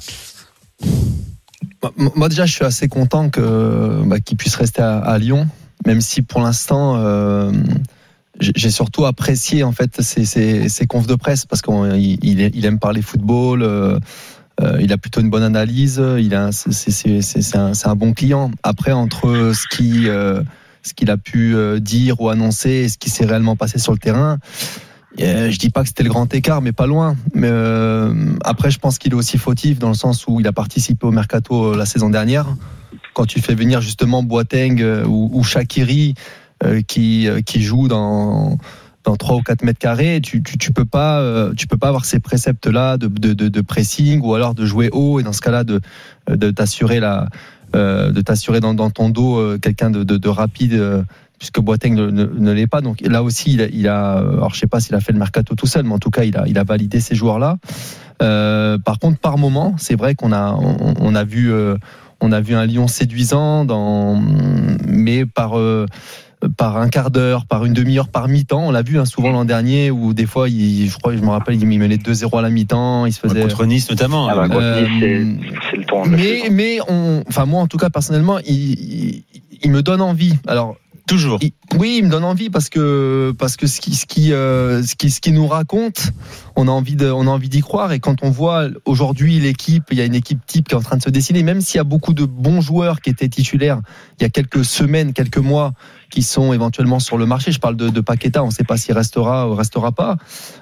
Moi 1.97 2.29
déjà, 2.29 2.45
je 2.45 2.53
suis 2.53 2.65
assez 2.65 2.87
content 2.87 3.29
que 3.29 4.03
bah, 4.05 4.19
qu'il 4.19 4.37
puisse 4.37 4.55
rester 4.55 4.81
à, 4.81 5.17
Lyon, 5.17 5.47
même 5.85 6.01
si 6.01 6.21
pour 6.21 6.41
l'instant, 6.41 6.95
euh, 6.97 7.51
j'ai 8.39 8.69
surtout 8.69 9.05
apprécié 9.05 9.63
en 9.63 9.71
fait 9.71 10.01
ses, 10.01 10.25
ses, 10.67 10.87
confs 10.87 11.07
de 11.07 11.15
presse 11.15 11.45
parce 11.45 11.61
qu'il 11.61 12.19
il 12.23 12.65
aime 12.65 12.79
parler 12.79 13.01
football. 13.01 13.63
Euh, 13.63 13.99
euh, 14.61 14.79
il 14.81 14.93
a 14.93 14.97
plutôt 14.97 15.19
une 15.19 15.29
bonne 15.29 15.43
analyse. 15.43 16.01
Il 16.17 16.33
a, 16.33 16.51
c'est 16.51 17.55
un, 17.55 17.95
bon 17.95 18.13
client. 18.13 18.51
Après, 18.63 18.91
entre 18.91 19.51
ce 19.53 19.65
ce 20.83 20.93
qu'il 20.93 21.09
a 21.09 21.17
pu 21.17 21.55
dire 21.81 22.21
ou 22.21 22.29
annoncer 22.29 22.69
et 22.69 22.89
ce 22.89 22.97
qui 22.97 23.09
s'est 23.09 23.25
réellement 23.25 23.55
passé 23.55 23.79
sur 23.79 23.91
le 23.91 23.97
terrain, 23.97 24.38
euh, 25.21 25.50
je 25.50 25.57
dis 25.57 25.69
pas 25.69 25.81
que 25.81 25.88
c'était 25.88 26.03
le 26.03 26.09
grand 26.09 26.31
écart, 26.33 26.62
mais 26.62 26.71
pas 26.71 26.88
loin. 26.88 27.15
Mais 27.33 27.50
euh, 27.50 28.13
après, 28.44 28.71
je 28.71 28.79
pense 28.79 28.97
qu'il 28.97 29.13
est 29.13 29.15
aussi 29.15 29.38
fautif 29.38 29.79
dans 29.79 29.88
le 29.88 29.95
sens 29.95 30.25
où 30.27 30.39
il 30.39 30.47
a 30.47 30.51
participé 30.51 31.06
au 31.06 31.12
mercato 31.12 31.73
euh, 31.73 31.77
la 31.77 31.85
saison 31.85 32.09
dernière. 32.09 32.47
Quand 33.13 33.25
tu 33.25 33.39
fais 33.39 33.56
venir 33.56 33.81
justement 33.81 34.23
Boateng 34.23 34.81
euh, 34.81 35.06
ou, 35.06 35.41
Shakiri 35.44 36.15
euh, 36.63 36.81
qui 36.81 37.27
qui 37.45 37.62
joue 37.62 37.88
dans 37.88 38.57
dans 39.06 39.15
3 39.15 39.35
ou 39.38 39.41
4 39.41 39.63
mètres 39.63 39.79
carrés, 39.79 40.19
tu, 40.21 40.41
tu, 40.41 40.57
tu 40.57 40.73
peux 40.73 40.85
pas 40.85 41.50
tu 41.56 41.67
peux 41.67 41.77
pas 41.77 41.88
avoir 41.88 42.06
ces 42.06 42.19
préceptes 42.19 42.67
là 42.67 42.97
de, 42.97 43.07
de, 43.07 43.33
de, 43.33 43.47
de 43.47 43.62
pressing 43.62 44.19
ou 44.21 44.33
alors 44.33 44.56
de 44.56 44.65
jouer 44.65 44.89
haut 44.91 45.19
et 45.19 45.23
dans 45.23 45.33
ce 45.33 45.41
cas-là 45.41 45.63
de 45.63 45.79
de 46.27 46.51
t'assurer 46.51 47.00
la 47.00 47.29
de 47.73 48.21
t'assurer 48.21 48.62
dans, 48.62 48.73
dans 48.73 48.89
ton 48.89 49.09
dos 49.09 49.57
quelqu'un 49.59 49.91
de, 49.91 50.03
de 50.03 50.29
rapide 50.29 51.06
puisque 51.37 51.59
Boateng 51.59 51.95
ne, 51.95 52.09
ne, 52.09 52.25
ne 52.25 52.51
l'est 52.51 52.67
pas. 52.67 52.81
Donc 52.81 53.01
là 53.01 53.23
aussi, 53.23 53.53
il 53.53 53.61
a, 53.61 53.67
il 53.67 53.87
a, 53.87 54.17
alors 54.17 54.53
je 54.53 54.59
sais 54.59 54.67
pas 54.67 54.79
s'il 54.79 54.95
a 54.95 54.99
fait 54.99 55.11
le 55.11 55.19
mercato 55.19 55.55
tout 55.55 55.67
seul, 55.67 55.83
mais 55.83 55.93
en 55.93 55.99
tout 55.99 56.11
cas, 56.11 56.23
il 56.23 56.37
a, 56.37 56.47
il 56.47 56.57
a 56.57 56.63
validé 56.63 56.99
ces 56.99 57.15
joueurs-là. 57.15 57.57
Euh, 58.21 58.77
par 58.77 58.99
contre, 58.99 59.19
par 59.19 59.37
moment, 59.37 59.75
c'est 59.77 59.95
vrai 59.95 60.15
qu'on 60.15 60.31
a, 60.31 60.53
on, 60.53 60.95
on, 60.99 61.15
a 61.15 61.23
vu, 61.23 61.51
euh, 61.51 61.75
on 62.21 62.31
a 62.31 62.39
vu 62.39 62.55
un 62.55 62.65
Lyon 62.65 62.87
séduisant, 62.87 63.65
dans, 63.65 64.21
mais 64.87 65.25
par 65.25 65.57
euh, 65.57 65.85
par 66.57 66.77
un 66.77 66.89
quart 66.89 67.11
d'heure, 67.11 67.45
par 67.45 67.65
une 67.65 67.73
demi-heure, 67.73 68.07
par 68.07 68.27
mi-temps. 68.27 68.67
On 68.67 68.71
l'a 68.71 68.81
vu 68.83 68.99
hein, 68.99 69.05
souvent 69.05 69.31
l'an 69.31 69.45
dernier 69.45 69.91
où 69.91 70.13
des 70.13 70.25
fois, 70.25 70.49
il, 70.49 70.88
je 70.89 70.97
crois, 70.97 71.15
je 71.15 71.21
me 71.21 71.29
rappelle, 71.29 71.55
il 71.55 71.65
menait 71.79 71.95
2-0 71.95 72.38
à 72.38 72.41
la 72.41 72.49
mi-temps. 72.49 73.05
Il 73.05 73.13
se 73.13 73.19
faisait 73.19 73.41
contre 73.41 73.65
Nice 73.65 73.89
notamment. 73.89 74.27
Ah 74.27 74.47
bah, 74.47 74.55
euh, 74.55 74.85
c'est 75.69 75.77
le 75.77 75.85
temps. 75.85 76.05
Mais 76.05 76.43
mais 76.51 76.77
on, 76.88 77.23
enfin 77.27 77.45
moi 77.45 77.61
en 77.61 77.67
tout 77.67 77.77
cas 77.77 77.89
personnellement, 77.89 78.39
il, 78.39 78.53
il, 78.53 79.23
il 79.63 79.71
me 79.71 79.81
donne 79.81 80.01
envie. 80.01 80.38
Alors 80.47 80.75
Toujours. 81.07 81.39
Oui, 81.77 81.97
il 81.99 82.05
me 82.05 82.09
donne 82.09 82.23
envie 82.23 82.49
parce 82.49 82.69
que 82.69 83.31
parce 83.37 83.57
que 83.57 83.67
ce 83.67 83.79
qui 83.79 83.93
ce 83.93 84.07
qui 84.07 84.33
euh, 84.33 84.81
ce 84.81 84.95
qui 84.95 85.11
ce 85.11 85.21
qui 85.21 85.31
nous 85.31 85.45
raconte, 85.45 86.11
on 86.55 86.67
a 86.67 86.71
envie 86.71 86.95
de 86.95 87.11
on 87.11 87.27
a 87.27 87.29
envie 87.29 87.49
d'y 87.49 87.61
croire 87.61 87.91
et 87.91 87.99
quand 87.99 88.23
on 88.23 88.31
voit 88.31 88.69
aujourd'hui 88.85 89.39
l'équipe, 89.39 89.83
il 89.91 89.99
y 89.99 90.01
a 90.01 90.05
une 90.05 90.15
équipe 90.15 90.43
type 90.47 90.67
qui 90.67 90.73
est 90.73 90.77
en 90.77 90.81
train 90.81 90.97
de 90.97 91.03
se 91.03 91.11
dessiner, 91.11 91.43
même 91.43 91.61
s'il 91.61 91.77
y 91.77 91.81
a 91.81 91.83
beaucoup 91.83 92.13
de 92.13 92.25
bons 92.25 92.59
joueurs 92.59 93.01
qui 93.01 93.11
étaient 93.11 93.29
titulaires 93.29 93.81
il 94.19 94.23
y 94.23 94.25
a 94.25 94.29
quelques 94.29 94.65
semaines, 94.65 95.13
quelques 95.13 95.37
mois 95.37 95.73
qui 96.09 96.23
sont 96.23 96.53
éventuellement 96.53 96.99
sur 96.99 97.17
le 97.17 97.25
marché. 97.25 97.51
Je 97.51 97.59
parle 97.59 97.75
de, 97.75 97.89
de 97.89 98.01
Paqueta, 98.01 98.43
on 98.43 98.47
ne 98.47 98.51
sait 98.51 98.63
pas 98.63 98.77
s'il 98.77 98.93
restera 98.95 99.49
ou 99.49 99.53
restera 99.53 99.91
pas. 99.91 100.17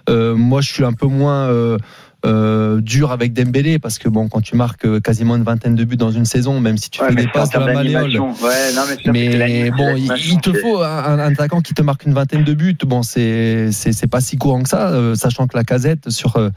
Euh, 0.09 0.35
moi, 0.35 0.61
je 0.61 0.71
suis 0.71 0.83
un 0.83 0.93
peu 0.93 1.07
moins 1.07 1.47
euh, 1.47 1.77
euh, 2.25 2.79
dur 2.81 3.11
avec 3.11 3.33
Dembélé 3.33 3.79
parce 3.79 3.97
que 3.97 4.07
bon 4.07 4.29
quand 4.29 4.41
tu 4.41 4.55
marques 4.55 5.01
quasiment 5.01 5.35
une 5.35 5.43
vingtaine 5.43 5.75
de 5.75 5.83
buts 5.83 5.97
dans 5.97 6.11
une 6.11 6.25
saison 6.25 6.59
même 6.59 6.77
si 6.77 6.89
tu 6.89 7.01
ouais, 7.01 7.09
fais 7.09 7.15
des 7.15 7.27
passes 7.27 7.49
de 7.49 7.59
la 7.59 7.73
malléole 7.73 8.17
ouais, 8.17 8.73
non, 8.75 8.81
mais, 9.11 9.29
mais 9.37 9.71
bon 9.71 9.95
il, 9.97 10.11
il, 10.25 10.39
te 10.39 10.53
faut 10.53 10.81
un, 10.81 11.03
un, 11.03 11.19
attaquant 11.19 11.61
qui 11.61 11.73
te 11.73 11.81
marque 11.81 12.05
une 12.05 12.13
vingtaine 12.13 12.43
de 12.43 12.53
buts. 12.53 12.77
Bon 12.85 13.03
c'est 13.03 13.71
c'est 13.71 14.07
pas 14.07 14.21
si 14.21 14.37
courant 14.37 14.63
que 14.63 14.69
ça 14.69 14.89
euh, 14.89 15.15
sachant 15.15 15.47
que 15.47 15.57
la 15.57 15.63
casette 15.63 16.09
sur 16.09 16.37
euh, 16.37 16.49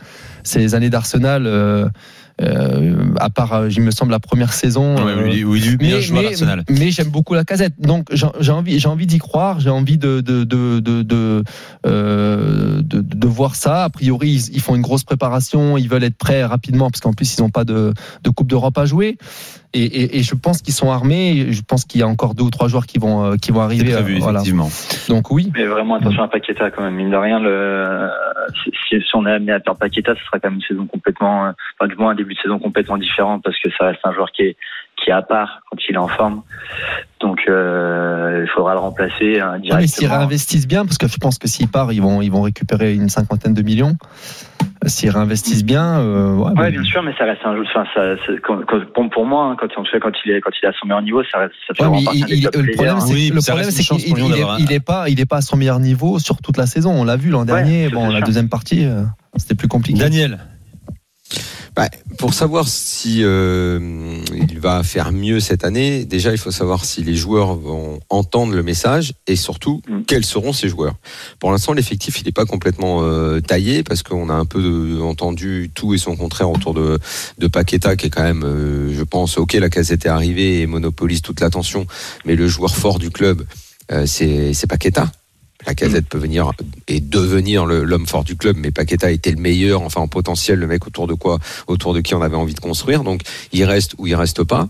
ces 0.45 0.75
années 0.75 0.91
d'Arsenal 0.91 1.47
euh, 2.43 2.45
euh, 2.47 3.15
à 3.19 3.31
part, 3.31 3.69
il 3.69 3.81
me 3.83 3.91
semble, 3.91 4.13
la 4.13 4.21
première 4.21 4.53
saison. 4.53 4.97
Ouais, 4.97 5.15
oui, 5.25 5.45
oui, 5.45 5.77
mais, 5.81 6.01
mais, 6.13 6.63
mais 6.69 6.91
j'aime 6.91 7.09
beaucoup 7.09 7.35
la 7.35 7.45
casette. 7.45 7.75
Donc 7.79 8.09
j'ai 8.11 8.53
envie, 8.53 8.79
j'ai 8.79 8.89
envie 8.89 9.07
d'y 9.07 9.19
croire. 9.19 9.61
J'ai 9.61 9.71
envie 9.71 9.99
de 9.99 10.21
de 10.21 10.45
de 10.45 10.81
de 10.81 11.03
de, 11.03 11.45
euh, 11.87 12.83
de 12.83 13.01
de, 13.01 13.27
voir 13.27 13.55
ça. 13.55 13.85
A 13.85 13.91
priori, 13.91 14.31
ils, 14.31 14.57
ils, 14.57 14.61
font 14.61 14.75
une 14.75 14.83
grosse 14.83 15.05
préparation. 15.05 15.79
Ils 15.79 15.89
veulent 15.89 16.05
être 16.05 16.19
prêts 16.19 16.45
rapidement 16.45 16.91
parce 16.91 17.01
qu'en 17.01 17.13
plus 17.13 17.37
ils 17.37 17.41
n'ont 17.41 17.51
pas 17.51 17.65
de 17.65 17.95
de 18.23 18.31
Coupe 18.31 18.49
d'Europe 18.49 18.77
à 18.79 18.85
jouer. 18.85 19.17
Et, 19.73 19.85
et, 19.85 20.19
et, 20.19 20.23
je 20.23 20.35
pense 20.35 20.63
qu'ils 20.63 20.75
sont 20.75 20.91
armés. 20.91 21.49
Je 21.51 21.63
pense 21.63 21.85
qu'il 21.85 22.01
y 22.01 22.05
a 22.05 22.07
encore 22.07 22.35
deux 22.35 22.45
ou 22.45 22.51
trois 22.51 22.69
joueurs 22.69 22.87
qui 22.87 22.99
vont 22.99 23.25
euh, 23.25 23.37
qui 23.37 23.53
vont 23.53 23.61
arriver. 23.61 23.93
Prévu, 23.93 24.19
voilà. 24.19 24.41
effectivement. 24.41 24.69
Donc 25.09 25.31
oui. 25.31 25.51
Mais 25.55 25.67
vraiment 25.67 25.97
attention 25.97 26.23
à 26.23 26.29
Paqueta 26.29 26.71
quand 26.71 26.83
même. 26.83 26.95
Mine 26.95 27.11
de 27.11 27.17
rien, 27.17 27.41
le 27.41 28.09
si, 28.89 29.01
si 29.01 29.15
on 29.15 29.27
est 29.27 29.33
amené 29.33 29.53
à 29.53 29.61
perdre 29.61 29.79
Paqueta, 29.79 30.15
ce 30.15 30.25
sera 30.25 30.39
quand 30.39 30.51
même 30.51 30.61
une 30.61 30.67
saison 30.67 30.87
complètement, 30.87 31.53
enfin 31.79 31.89
du 31.89 31.97
moins 31.97 32.11
un 32.11 32.15
début 32.15 32.35
de 32.35 32.41
saison 32.41 32.59
complètement 32.59 32.99
différent 32.99 33.41
parce 33.41 33.57
que 33.61 33.71
ça 33.79 33.87
reste 33.87 34.01
un 34.05 34.13
joueur 34.13 34.31
qui 34.33 34.43
est 34.43 34.57
qui 34.97 35.11
est 35.11 35.13
à 35.13 35.23
part 35.23 35.61
quand 35.71 35.79
il 35.89 35.95
est 35.95 35.99
en 35.99 36.09
forme. 36.09 36.43
Donc 37.21 37.41
euh, 37.49 38.45
il 38.45 38.51
faudra 38.51 38.75
le 38.75 38.81
remplacer 38.81 39.41
hein, 39.41 39.59
directement. 39.59 39.81
mais 39.81 39.87
s'ils 39.87 40.09
réinvestissent 40.09 40.69
bien, 40.69 40.85
parce 40.85 40.99
que 40.99 41.09
je 41.09 41.17
pense 41.17 41.39
que 41.39 41.49
s'il 41.49 41.69
part, 41.69 41.93
ils 41.93 42.03
vont 42.03 42.23
ils 42.23 42.31
vont 42.31 42.43
récupérer 42.43 42.95
une 42.95 43.09
cinquantaine 43.09 43.55
de 43.55 43.63
millions. 43.63 43.97
S'ils 44.87 45.11
réinvestissent 45.11 45.65
bien, 45.65 45.99
euh, 45.99 46.35
ouais, 46.35 46.53
ouais 46.53 46.71
bien 46.71 46.85
sûr, 46.85 47.03
mais 47.03 47.13
ça 47.19 47.25
reste 47.25 47.41
un 47.45 47.57
jeu. 47.57 47.65
Enfin, 47.69 47.85
ça, 47.95 48.15
quand, 48.43 48.61
quand, 48.67 49.09
pour 49.09 49.27
moi, 49.27 49.47
hein, 49.47 49.57
quand, 49.59 49.69
quand 49.69 50.13
il 50.25 50.33
est 50.33 50.41
quand 50.41 50.51
il 50.63 50.65
est 50.65 50.69
à 50.69 50.73
son 50.79 50.87
meilleur 50.87 51.03
niveau, 51.03 51.23
ça 51.31 51.39
reste. 51.39 51.55
Ça 51.67 51.75
fait 51.75 51.87
ouais, 51.87 51.99
il, 52.15 52.25
il, 52.29 52.45
le 52.45 52.73
problème, 52.75 53.01
c'est 53.01 53.13
oui, 53.13 53.31
le 53.35 53.41
problème, 53.41 53.71
c'est 53.71 53.83
qu'il 53.83 54.17
il, 54.17 54.61
il, 54.61 54.73
est 54.73 54.81
pas 54.81 55.09
il 55.09 55.21
est 55.21 55.27
pas 55.27 55.39
à 55.39 55.41
son 55.41 55.57
meilleur 55.57 55.81
niveau 55.81 56.19
sur 56.19 56.37
toute 56.39 56.57
la 56.57 56.67
saison. 56.67 56.91
On 56.91 57.05
l'a 57.05 57.17
vu 57.17 57.31
l'an 57.31 57.45
dernier. 57.45 57.89
Bon, 57.89 58.11
la 58.11 58.21
deuxième 58.21 58.49
partie, 58.49 58.85
euh, 58.85 59.03
c'était 59.37 59.55
plus 59.55 59.69
compliqué. 59.69 59.99
Daniel. 59.99 60.39
Bah, 61.77 61.91
pour 62.17 62.33
savoir 62.33 62.67
si 62.67 63.19
euh, 63.23 64.19
il 64.35 64.59
va 64.59 64.83
faire 64.83 65.13
mieux 65.13 65.41
cette 65.41 65.63
année, 65.63 66.07
déjà 66.07 66.33
il 66.33 66.39
faut 66.39 66.51
savoir 66.51 66.87
si 66.87 67.03
les 67.03 67.15
joueurs 67.15 67.55
vont 67.55 68.01
entendre 68.09 68.55
le 68.55 68.63
message 68.63 69.13
et 69.27 69.37
surtout 69.37 69.83
mm. 69.87 70.05
quels 70.07 70.25
seront 70.25 70.55
ces 70.55 70.71
joueurs. 70.71 70.95
Pour 71.39 71.53
l'instant, 71.53 71.75
l'effectif 71.75 72.19
il 72.19 72.25
n'est 72.25 72.33
pas 72.33 72.47
complètement 72.47 73.01
euh, 73.03 73.41
taillé 73.41 73.83
parce 73.83 74.03
qu'on 74.03 74.31
a 74.31 74.33
un 74.33 74.47
peu 74.47 74.63
de, 74.63 75.03
entendu 75.03 75.71
tout 75.75 75.93
et 75.93 75.99
son 75.99 76.17
contraire 76.17 76.51
autour 76.51 76.73
de, 76.73 76.99
de 77.37 77.47
Paqueta 77.47 77.95
qui 77.95 78.07
est 78.07 78.11
quand 78.11 78.23
même, 78.23 78.45
euh, 78.45 78.95
je 78.95 79.03
pense, 79.03 79.37
ok 79.37 79.53
la 79.53 79.69
case 79.69 79.93
était 79.93 80.09
arrivée 80.09 80.63
et 80.63 80.67
monopolise 80.67 81.21
toute 81.21 81.41
l'attention, 81.41 81.87
mais 82.25 82.37
le 82.37 82.49
joueur 82.49 82.75
fort 82.75 82.99
du 82.99 83.11
club 83.11 83.45
euh, 83.93 84.07
c'est 84.07 84.67
Paqueta. 84.67 85.13
La 85.67 85.75
casette 85.75 86.07
peut 86.09 86.19
venir 86.19 86.53
et 86.87 87.01
devenir 87.01 87.67
l'homme 87.67 88.07
fort 88.07 88.23
du 88.23 88.37
club, 88.37 88.57
mais 88.57 88.71
Paqueta 88.71 89.11
était 89.11 89.33
le 89.33 89.37
meilleur, 89.41 89.83
enfin 89.83 90.01
en 90.01 90.09
potentiel, 90.09 90.61
le 90.61 90.67
mec 90.69 90.87
autour 90.87 91.09
de 91.09 91.15
quoi, 91.15 91.39
autour 91.67 91.93
de 91.93 92.01
qui 92.01 92.15
on 92.15 92.23
avait 92.23 92.37
envie 92.37 92.55
de 92.55 92.61
construire. 92.61 93.03
Donc 93.03 93.23
il 93.53 93.65
reste 93.65 93.95
ou 93.99 94.07
il 94.07 94.15
reste 94.15 94.45
pas. 94.45 94.69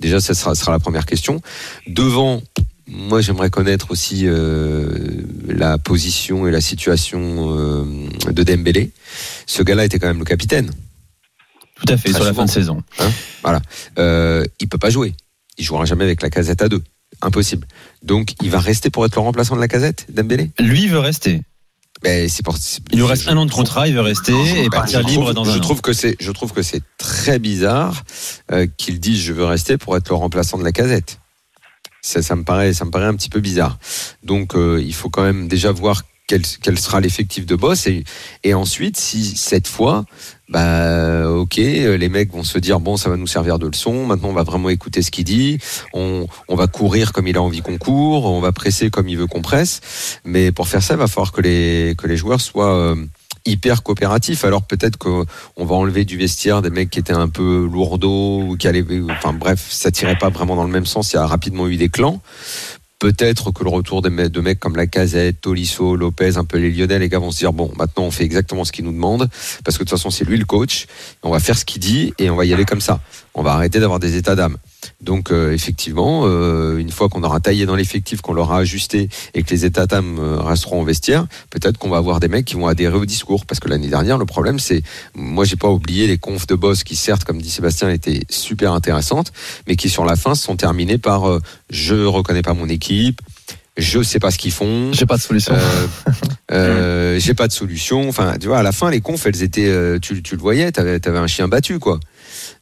Déjà, 0.00 0.18
ça 0.20 0.34
sera, 0.34 0.54
sera 0.54 0.72
la 0.72 0.78
première 0.78 1.04
question. 1.04 1.40
Devant, 1.86 2.42
moi 2.88 3.20
j'aimerais 3.20 3.50
connaître 3.50 3.90
aussi 3.90 4.22
euh, 4.24 4.88
la 5.46 5.76
position 5.76 6.46
et 6.46 6.50
la 6.50 6.62
situation 6.62 7.56
euh, 7.58 7.84
de 8.30 8.42
Dembélé. 8.42 8.92
Ce 9.46 9.62
gars-là 9.62 9.84
était 9.84 9.98
quand 9.98 10.08
même 10.08 10.18
le 10.20 10.24
capitaine. 10.24 10.70
Tout 11.76 11.92
à 11.92 11.96
fait, 11.96 12.08
Très 12.10 12.12
sur 12.12 12.18
souvent. 12.18 12.24
la 12.28 12.34
fin 12.34 12.44
de 12.46 12.50
saison. 12.50 12.82
Hein? 12.98 13.10
Voilà. 13.42 13.60
Euh, 13.98 14.44
il 14.58 14.68
peut 14.68 14.78
pas 14.78 14.90
jouer. 14.90 15.14
Il 15.58 15.64
jouera 15.64 15.84
jamais 15.84 16.04
avec 16.04 16.22
la 16.22 16.30
casette 16.30 16.62
à 16.62 16.68
deux 16.68 16.82
impossible. 17.22 17.66
Donc 18.02 18.34
il 18.42 18.50
va 18.50 18.58
rester 18.58 18.90
pour 18.90 19.04
être 19.04 19.16
le 19.16 19.22
remplaçant 19.22 19.56
de 19.56 19.60
la 19.60 19.68
casette, 19.68 20.06
Dembélé? 20.12 20.50
Lui 20.58 20.88
veut 20.88 20.98
rester. 20.98 21.42
Ben, 22.02 22.30
c'est 22.30 22.42
pour, 22.42 22.56
il 22.92 22.98
lui 22.98 23.04
reste 23.04 23.28
un 23.28 23.36
an 23.36 23.44
de 23.44 23.52
contrat, 23.52 23.86
il 23.86 23.94
veut 23.94 24.00
rester 24.00 24.32
et 24.32 24.62
ben, 24.62 24.70
partir 24.70 25.02
libre 25.02 25.34
dans 25.34 25.44
je 25.44 25.50
un 25.50 25.60
trouve 25.60 25.78
an. 25.78 25.82
que 25.82 25.92
c'est, 25.92 26.16
je 26.18 26.30
trouve 26.30 26.52
que 26.52 26.62
c'est 26.62 26.82
très 26.96 27.38
bizarre 27.38 28.04
euh, 28.52 28.66
qu'il 28.78 29.00
dise 29.00 29.20
je 29.20 29.34
veux 29.34 29.44
rester 29.44 29.76
pour 29.76 29.96
être 29.98 30.08
le 30.08 30.14
remplaçant 30.14 30.56
de 30.56 30.64
la 30.64 30.72
casette. 30.72 31.18
Ça, 32.00 32.22
ça 32.22 32.36
me 32.36 32.44
paraît, 32.44 32.72
ça 32.72 32.86
me 32.86 32.90
paraît 32.90 33.04
un 33.04 33.14
petit 33.14 33.28
peu 33.28 33.40
bizarre. 33.40 33.78
Donc 34.22 34.54
euh, 34.54 34.82
il 34.82 34.94
faut 34.94 35.10
quand 35.10 35.22
même 35.22 35.46
déjà 35.46 35.72
voir 35.72 36.04
quel, 36.62 36.78
sera 36.78 37.00
l'effectif 37.00 37.46
de 37.46 37.56
boss 37.56 37.86
et, 37.86 38.54
ensuite 38.54 38.96
si 38.96 39.24
cette 39.36 39.68
fois 39.68 40.04
bah 40.48 41.30
ok 41.30 41.56
les 41.56 42.08
mecs 42.08 42.32
vont 42.32 42.42
se 42.42 42.58
dire 42.58 42.80
bon 42.80 42.96
ça 42.96 43.08
va 43.08 43.16
nous 43.16 43.26
servir 43.26 43.58
de 43.58 43.66
leçon 43.66 44.06
maintenant 44.06 44.28
on 44.28 44.34
va 44.34 44.42
vraiment 44.42 44.68
écouter 44.68 45.02
ce 45.02 45.10
qu'il 45.10 45.24
dit 45.24 45.58
on, 45.92 46.26
va 46.48 46.66
courir 46.66 47.12
comme 47.12 47.28
il 47.28 47.36
a 47.36 47.42
envie 47.42 47.62
qu'on 47.62 47.78
court 47.78 48.26
on 48.26 48.40
va 48.40 48.52
presser 48.52 48.90
comme 48.90 49.08
il 49.08 49.16
veut 49.16 49.26
qu'on 49.26 49.42
presse 49.42 49.80
mais 50.24 50.52
pour 50.52 50.68
faire 50.68 50.82
ça 50.82 50.94
il 50.94 50.98
va 50.98 51.06
falloir 51.06 51.32
que 51.32 51.40
les 51.40 51.94
que 51.96 52.06
les 52.06 52.16
joueurs 52.16 52.40
soient 52.40 52.74
euh, 52.74 52.96
hyper 53.46 53.82
coopératifs. 53.82 54.44
Alors 54.44 54.62
peut-être 54.62 54.96
qu'on 54.96 55.24
va 55.56 55.74
enlever 55.74 56.04
du 56.04 56.16
vestiaire 56.16 56.62
des 56.62 56.70
mecs 56.70 56.90
qui 56.90 56.98
étaient 56.98 57.12
un 57.12 57.28
peu 57.28 57.68
lourdeaux 57.70 58.42
ou 58.42 58.56
qui 58.56 58.68
allaient 58.68 58.84
enfin 59.10 59.32
bref 59.32 59.66
ça 59.70 59.90
tirait 59.90 60.18
pas 60.18 60.28
vraiment 60.28 60.56
dans 60.56 60.64
le 60.64 60.70
même 60.70 60.86
sens 60.86 61.12
il 61.12 61.16
y 61.16 61.18
a 61.18 61.26
rapidement 61.26 61.66
eu 61.68 61.76
des 61.76 61.88
clans 61.88 62.20
peut-être 63.00 63.50
que 63.50 63.64
le 63.64 63.70
retour 63.70 64.02
de 64.02 64.08
mecs, 64.08 64.60
comme 64.60 64.76
la 64.76 64.86
Casette, 64.86 65.40
Tolisso, 65.40 65.96
Lopez, 65.96 66.36
un 66.36 66.44
peu 66.44 66.58
les 66.58 66.70
Lyonnais, 66.70 67.00
les 67.00 67.08
gars 67.08 67.18
vont 67.18 67.32
se 67.32 67.38
dire 67.38 67.52
bon, 67.52 67.72
maintenant 67.76 68.04
on 68.04 68.10
fait 68.12 68.24
exactement 68.24 68.64
ce 68.64 68.70
qu'il 68.70 68.84
nous 68.84 68.92
demande 68.92 69.28
parce 69.64 69.76
que 69.76 69.82
de 69.82 69.88
toute 69.88 69.98
façon 69.98 70.10
c'est 70.10 70.24
lui 70.24 70.36
le 70.36 70.44
coach. 70.44 70.86
On 71.24 71.30
va 71.30 71.40
faire 71.40 71.58
ce 71.58 71.64
qu'il 71.64 71.80
dit 71.80 72.14
et 72.18 72.30
on 72.30 72.36
va 72.36 72.44
y 72.44 72.52
aller 72.52 72.66
comme 72.66 72.80
ça. 72.80 73.00
On 73.34 73.42
va 73.42 73.54
arrêter 73.54 73.80
d'avoir 73.80 73.98
des 73.98 74.16
états 74.16 74.36
d'âme. 74.36 74.56
Donc 75.00 75.32
euh, 75.32 75.52
effectivement, 75.52 76.22
euh, 76.24 76.76
une 76.76 76.90
fois 76.90 77.08
qu'on 77.08 77.22
aura 77.22 77.40
taillé 77.40 77.64
dans 77.64 77.74
l'effectif, 77.74 78.20
qu'on 78.20 78.34
l'aura 78.34 78.58
ajusté 78.58 79.08
et 79.32 79.42
que 79.42 79.50
les 79.50 79.64
états 79.64 79.86
d'âme 79.86 80.18
euh, 80.18 80.40
resteront 80.40 80.82
au 80.82 80.84
vestiaire, 80.84 81.26
peut-être 81.48 81.78
qu'on 81.78 81.88
va 81.88 81.96
avoir 81.96 82.20
des 82.20 82.28
mecs 82.28 82.44
qui 82.44 82.54
vont 82.54 82.66
adhérer 82.66 82.96
au 82.96 83.06
discours. 83.06 83.46
Parce 83.46 83.60
que 83.60 83.68
l'année 83.68 83.88
dernière, 83.88 84.18
le 84.18 84.26
problème, 84.26 84.58
c'est, 84.58 84.82
moi, 85.14 85.44
j'ai 85.44 85.56
pas 85.56 85.68
oublié 85.68 86.06
les 86.06 86.18
confs 86.18 86.46
de 86.46 86.54
boss 86.54 86.84
qui, 86.84 86.96
certes, 86.96 87.24
comme 87.24 87.40
dit 87.40 87.50
Sébastien, 87.50 87.88
étaient 87.88 88.24
super 88.28 88.72
intéressantes, 88.72 89.32
mais 89.66 89.76
qui 89.76 89.88
sur 89.88 90.04
la 90.04 90.16
fin 90.16 90.34
se 90.34 90.44
sont 90.44 90.56
terminées 90.56 90.98
par 90.98 91.28
euh, 91.28 91.40
je 91.70 91.94
reconnais 91.94 92.42
pas 92.42 92.54
mon 92.54 92.68
équipe. 92.68 93.20
Je 93.78 94.02
sais 94.02 94.18
pas 94.18 94.30
ce 94.30 94.36
qu'ils 94.36 94.52
font. 94.52 94.92
J'ai 94.92 95.06
pas 95.06 95.16
de 95.16 95.22
solution. 95.22 95.54
Euh, 95.54 95.86
euh, 96.52 97.18
j'ai 97.18 97.32
pas 97.32 97.48
de 97.48 97.52
solution. 97.52 98.06
Enfin, 98.08 98.34
tu 98.38 98.48
vois, 98.48 98.58
à 98.58 98.62
la 98.62 98.72
fin, 98.72 98.90
les 98.90 99.00
confs, 99.00 99.24
elles 99.24 99.42
étaient, 99.42 99.98
tu, 100.00 100.22
tu 100.22 100.34
le 100.34 100.40
voyais, 100.40 100.70
t'avais, 100.72 101.00
avais 101.08 101.18
un 101.18 101.26
chien 101.26 101.48
battu, 101.48 101.78
quoi. 101.78 101.98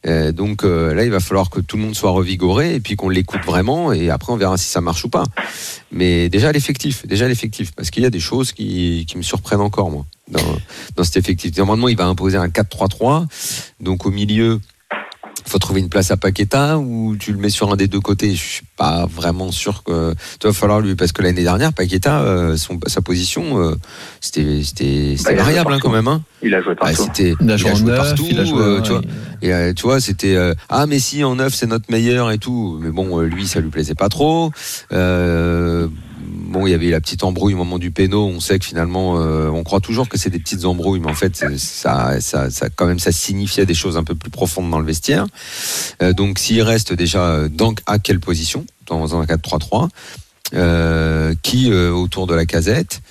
Euh, 0.07 0.31
donc 0.31 0.63
euh, 0.63 0.93
là, 0.93 1.03
il 1.03 1.11
va 1.11 1.19
falloir 1.19 1.49
que 1.49 1.59
tout 1.59 1.75
le 1.75 1.83
monde 1.83 1.95
soit 1.95 2.11
revigoré 2.11 2.75
et 2.75 2.79
puis 2.79 2.95
qu'on 2.95 3.09
l'écoute 3.09 3.41
vraiment 3.45 3.91
et 3.91 4.09
après 4.09 4.31
on 4.31 4.37
verra 4.37 4.57
si 4.57 4.69
ça 4.69 4.81
marche 4.81 5.03
ou 5.03 5.09
pas. 5.09 5.23
Mais 5.91 6.29
déjà 6.29 6.51
l'effectif, 6.51 7.05
déjà 7.05 7.27
l'effectif, 7.27 7.73
parce 7.73 7.89
qu'il 7.89 8.03
y 8.03 8.05
a 8.05 8.09
des 8.09 8.19
choses 8.19 8.53
qui, 8.53 9.05
me 9.15 9.21
surprennent 9.21 9.61
encore 9.61 9.91
moi 9.91 10.05
dans, 10.31 10.57
dans 10.95 11.03
cet 11.03 11.17
effectif. 11.17 11.57
Normalement, 11.57 11.89
il 11.89 11.97
va 11.97 12.05
imposer 12.05 12.37
un 12.37 12.47
4-3-3, 12.47 13.25
donc 13.81 14.05
au 14.05 14.11
milieu. 14.11 14.61
Il 15.49 15.51
faut 15.53 15.57
trouver 15.57 15.79
une 15.79 15.89
place 15.89 16.11
à 16.11 16.15
Paqueta 16.15 16.77
ou 16.77 17.15
tu 17.19 17.31
le 17.31 17.39
mets 17.39 17.49
sur 17.49 17.71
un 17.73 17.75
des 17.75 17.87
deux 17.87 17.99
côtés? 17.99 18.35
Je 18.35 18.43
suis 18.43 18.65
pas 18.77 19.07
vraiment 19.07 19.51
sûr 19.51 19.81
que 19.81 20.13
tu 20.39 20.45
va 20.45 20.53
falloir 20.53 20.79
lui 20.79 20.93
parce 20.93 21.11
que 21.11 21.23
l'année 21.23 21.41
dernière 21.41 21.73
Paqueta, 21.73 22.21
euh, 22.21 22.55
son, 22.55 22.79
sa 22.85 23.01
position, 23.01 23.59
euh, 23.59 23.75
c'était 24.21 24.61
c'était 24.63 25.15
Bah, 25.25 25.33
variable 25.33 25.73
hein, 25.73 25.79
quand 25.81 25.89
même. 25.89 26.07
Hein. 26.07 26.21
Il 26.43 26.53
a 26.53 26.61
joué 26.61 26.73
Ah, 26.79 26.85
partout. 26.85 27.01
c'était 27.15 27.33
Il 27.41 27.49
a 27.51 27.57
joué 27.57 27.71
partout. 27.95 28.27
il 28.29 28.39
a 28.39 28.45
joué. 28.45 28.61
euh, 28.61 28.81
tu 28.81 28.91
vois. 28.91 29.01
Et 29.41 29.51
euh, 29.51 29.73
tu 29.73 29.83
vois, 29.83 29.99
c'était 29.99 30.35
euh, 30.35 30.53
ah 30.69 30.85
mais 30.85 30.99
si 30.99 31.23
en 31.23 31.33
neuf 31.37 31.55
c'est 31.55 31.65
notre 31.65 31.89
meilleur 31.91 32.29
et 32.29 32.37
tout. 32.37 32.77
Mais 32.79 32.91
bon, 32.91 33.19
lui 33.21 33.47
ça 33.47 33.59
lui 33.59 33.69
plaisait 33.71 33.95
pas 33.95 34.07
trop. 34.09 34.51
Euh, 34.93 35.78
il 36.69 36.71
y 36.71 36.75
avait 36.75 36.89
la 36.89 37.01
petite 37.01 37.23
embrouille 37.23 37.53
au 37.53 37.57
moment 37.57 37.77
du 37.79 37.91
péno. 37.91 38.25
On 38.27 38.39
sait 38.39 38.59
que 38.59 38.65
finalement, 38.65 39.19
euh, 39.19 39.49
on 39.49 39.63
croit 39.63 39.79
toujours 39.81 40.07
que 40.07 40.17
c'est 40.17 40.29
des 40.29 40.39
petites 40.39 40.65
embrouilles, 40.65 40.99
mais 40.99 41.09
en 41.09 41.15
fait, 41.15 41.35
ça, 41.57 42.19
ça, 42.21 42.49
ça, 42.49 42.69
quand 42.69 42.85
même, 42.85 42.99
ça 42.99 43.11
signifiait 43.11 43.65
des 43.65 43.73
choses 43.73 43.97
un 43.97 44.03
peu 44.03 44.15
plus 44.15 44.29
profondes 44.31 44.69
dans 44.69 44.79
le 44.79 44.85
vestiaire. 44.85 45.25
Euh, 46.01 46.13
donc, 46.13 46.39
s'il 46.39 46.61
reste 46.61 46.93
déjà 46.93 47.23
euh, 47.25 47.49
dans 47.49 47.73
à 47.85 47.99
quelle 47.99 48.19
position? 48.19 48.65
Dans 48.87 49.15
un 49.19 49.25
4-3-3, 49.25 49.89
euh, 50.55 51.35
qui 51.43 51.71
autour 51.71 52.27
de 52.27 52.33
la 52.35 52.45
casette? 52.45 53.01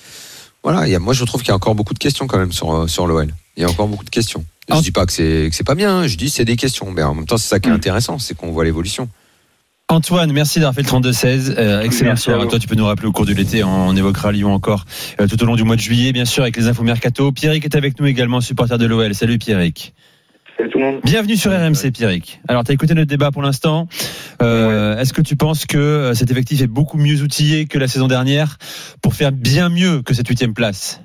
Voilà, 0.64 0.86
il 0.88 0.90
y 0.90 0.94
a, 0.94 0.98
moi 0.98 1.14
je 1.14 1.24
trouve 1.24 1.40
qu'il 1.42 1.48
y 1.50 1.52
a 1.52 1.56
encore 1.56 1.74
beaucoup 1.76 1.94
de 1.94 1.98
questions 2.00 2.26
quand 2.26 2.38
même 2.38 2.52
sur, 2.52 2.88
sur 2.90 3.06
l'OL. 3.06 3.32
Il 3.56 3.62
y 3.62 3.66
a 3.66 3.68
encore 3.70 3.86
beaucoup 3.88 4.04
de 4.04 4.10
questions. 4.10 4.44
Je 4.68 4.74
Ah. 4.74 4.80
dis 4.82 4.90
pas 4.90 5.06
que 5.06 5.12
c'est 5.12 5.48
que 5.56 5.62
pas 5.62 5.74
bien, 5.74 5.98
hein. 6.00 6.06
je 6.08 6.16
dis 6.16 6.28
c'est 6.30 6.44
des 6.44 6.56
questions, 6.56 6.90
mais 6.90 7.02
en 7.02 7.14
même 7.14 7.26
temps 7.26 7.38
c'est 7.38 7.48
ça 7.48 7.58
qui 7.60 7.68
est 7.68 7.72
Mm. 7.72 7.76
intéressant, 7.76 8.18
c'est 8.18 8.36
qu'on 8.36 8.50
voit 8.50 8.64
l'évolution. 8.64 9.08
Antoine, 9.90 10.30
merci 10.32 10.58
d'avoir 10.58 10.74
fait 10.74 10.82
le 10.82 10.88
32-16. 10.88 11.54
Euh, 11.56 11.80
excellent 11.80 12.14
soir. 12.16 12.46
Toi, 12.46 12.58
tu 12.58 12.68
peux 12.68 12.74
nous 12.74 12.84
rappeler 12.84 13.08
au 13.08 13.12
cours 13.12 13.24
de 13.24 13.32
l'été. 13.32 13.64
On, 13.64 13.88
on 13.88 13.96
évoquera 13.96 14.32
Lyon 14.32 14.52
encore 14.52 14.84
euh, 15.18 15.26
tout 15.26 15.42
au 15.42 15.46
long 15.46 15.56
du 15.56 15.64
mois 15.64 15.76
de 15.76 15.80
juillet, 15.80 16.12
bien 16.12 16.26
sûr, 16.26 16.42
avec 16.42 16.58
les 16.58 16.68
infos 16.68 16.82
mercato. 16.82 17.32
Pierrick 17.32 17.64
est 17.64 17.74
avec 17.74 17.98
nous 17.98 18.06
également, 18.06 18.42
supporter 18.42 18.76
de 18.76 18.84
l'OL. 18.84 19.14
Salut 19.14 19.38
Pierrick. 19.38 19.94
Salut 20.58 20.68
tout 20.68 20.78
le 20.78 20.84
monde. 20.84 21.00
Bienvenue 21.04 21.36
sur 21.36 21.52
RMC, 21.52 21.90
Pierrick. 21.90 22.40
Alors, 22.48 22.64
tu 22.64 22.70
as 22.70 22.74
écouté 22.74 22.92
notre 22.92 23.08
débat 23.08 23.30
pour 23.30 23.40
l'instant. 23.40 23.88
Euh, 24.42 24.98
Est-ce 24.98 25.14
que 25.14 25.22
tu 25.22 25.36
penses 25.36 25.64
que 25.64 25.78
euh, 25.78 26.12
cet 26.12 26.30
effectif 26.30 26.60
est 26.60 26.66
beaucoup 26.66 26.98
mieux 26.98 27.22
outillé 27.22 27.66
que 27.66 27.78
la 27.78 27.88
saison 27.88 28.08
dernière 28.08 28.58
pour 29.02 29.14
faire 29.14 29.32
bien 29.32 29.70
mieux 29.70 30.02
que 30.02 30.12
cette 30.12 30.28
huitième 30.28 30.52
place? 30.52 31.02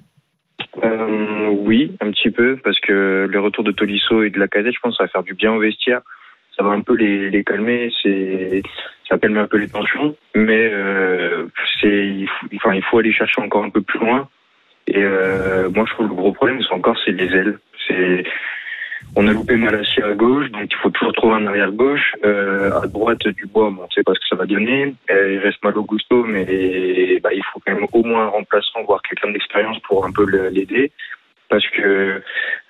Euh, 0.83 1.49
oui, 1.51 1.95
un 2.01 2.11
petit 2.11 2.31
peu, 2.31 2.57
parce 2.61 2.79
que 2.81 3.27
le 3.29 3.39
retour 3.39 3.63
de 3.63 3.71
Tolisso 3.71 4.23
et 4.23 4.29
de 4.29 4.39
la 4.39 4.49
casette, 4.49 4.73
je 4.73 4.79
pense 4.81 4.93
que 4.93 4.97
ça 4.97 5.03
va 5.05 5.09
faire 5.09 5.23
du 5.23 5.35
bien 5.35 5.53
au 5.53 5.59
vestiaire. 5.59 6.01
Ça 6.57 6.63
va 6.63 6.72
un 6.72 6.81
peu 6.81 6.95
les, 6.95 7.43
calmer, 7.43 7.91
ça 9.10 9.17
calme 9.17 9.38
un 9.38 9.48
peu 9.48 9.57
les 9.57 9.67
tensions, 9.67 10.15
mais 10.36 10.69
euh, 10.72 11.48
c'est, 11.81 12.07
il 12.07 12.27
faut, 12.60 12.72
il 12.72 12.83
faut 12.83 13.00
aller 13.00 13.12
chercher 13.12 13.41
encore 13.41 13.63
un 13.63 13.69
peu 13.69 13.81
plus 13.81 14.00
loin. 14.00 14.29
Et 14.88 15.01
euh, 15.03 15.69
moi, 15.69 15.86
je 15.88 15.93
trouve 15.93 16.10
le 16.10 16.13
gros 16.13 16.31
problème, 16.31 16.62
c'est 16.62 16.74
encore, 16.74 16.98
c'est 17.03 17.12
les 17.12 17.33
ailes. 17.36 17.57
C'est, 17.88 18.24
on 19.15 19.27
a 19.27 19.33
loupé 19.33 19.55
Malassia 19.55 20.05
à 20.05 20.13
gauche, 20.13 20.50
donc 20.51 20.67
il 20.69 20.75
faut 20.77 20.89
toujours 20.89 21.13
trouver 21.13 21.36
un 21.36 21.48
arrière 21.48 21.72
gauche. 21.72 22.13
Euh, 22.24 22.72
à 22.81 22.88
droite 22.88 23.27
du 23.27 23.45
bois, 23.45 23.69
bon, 23.72 23.81
on 23.81 23.86
ne 23.86 23.91
sait 23.91 24.03
pas 24.03 24.13
ce 24.13 24.19
que 24.19 24.27
ça 24.29 24.36
va 24.36 24.45
donner. 24.45 24.93
Il 25.10 25.39
reste 25.39 25.63
Malo 25.63 25.83
Gusto, 25.83 26.24
mais 26.24 27.19
bah, 27.24 27.33
il 27.33 27.43
faut 27.51 27.62
quand 27.65 27.74
même 27.74 27.88
au 27.91 28.03
moins 28.03 28.25
un 28.25 28.29
remplaçant, 28.29 28.83
voire 28.83 29.01
quelqu'un 29.01 29.31
d'expérience 29.31 29.79
pour 29.79 30.05
un 30.05 30.12
peu 30.12 30.25
l'aider. 30.50 30.91
Parce 31.53 31.67
que 31.69 32.19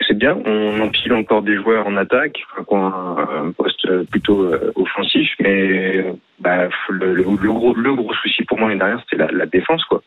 c'est 0.06 0.18
bien, 0.18 0.36
on 0.46 0.82
empile 0.82 1.14
encore 1.14 1.42
des 1.42 1.56
joueurs 1.56 1.88
en 1.88 1.96
attaque, 1.96 2.38
un, 2.70 3.54
poste 3.58 3.88
plutôt 4.12 4.44
euh, 4.44 4.74
offensif, 4.76 5.30
mais 5.40 6.04
bah, 6.40 6.68
le, 6.90 7.14
le- 7.14 7.24
le 7.24 7.24
gros, 7.54 7.74
le 7.74 7.94
gros 7.96 8.14
souci 8.16 8.44
pour 8.44 8.60
moi 8.60 8.68
l'année 8.68 8.80
dernière, 8.80 9.00
c'était 9.10 9.24
la, 9.24 9.32
la 9.32 9.46
défense. 9.46 9.86
quoi. 9.86 10.04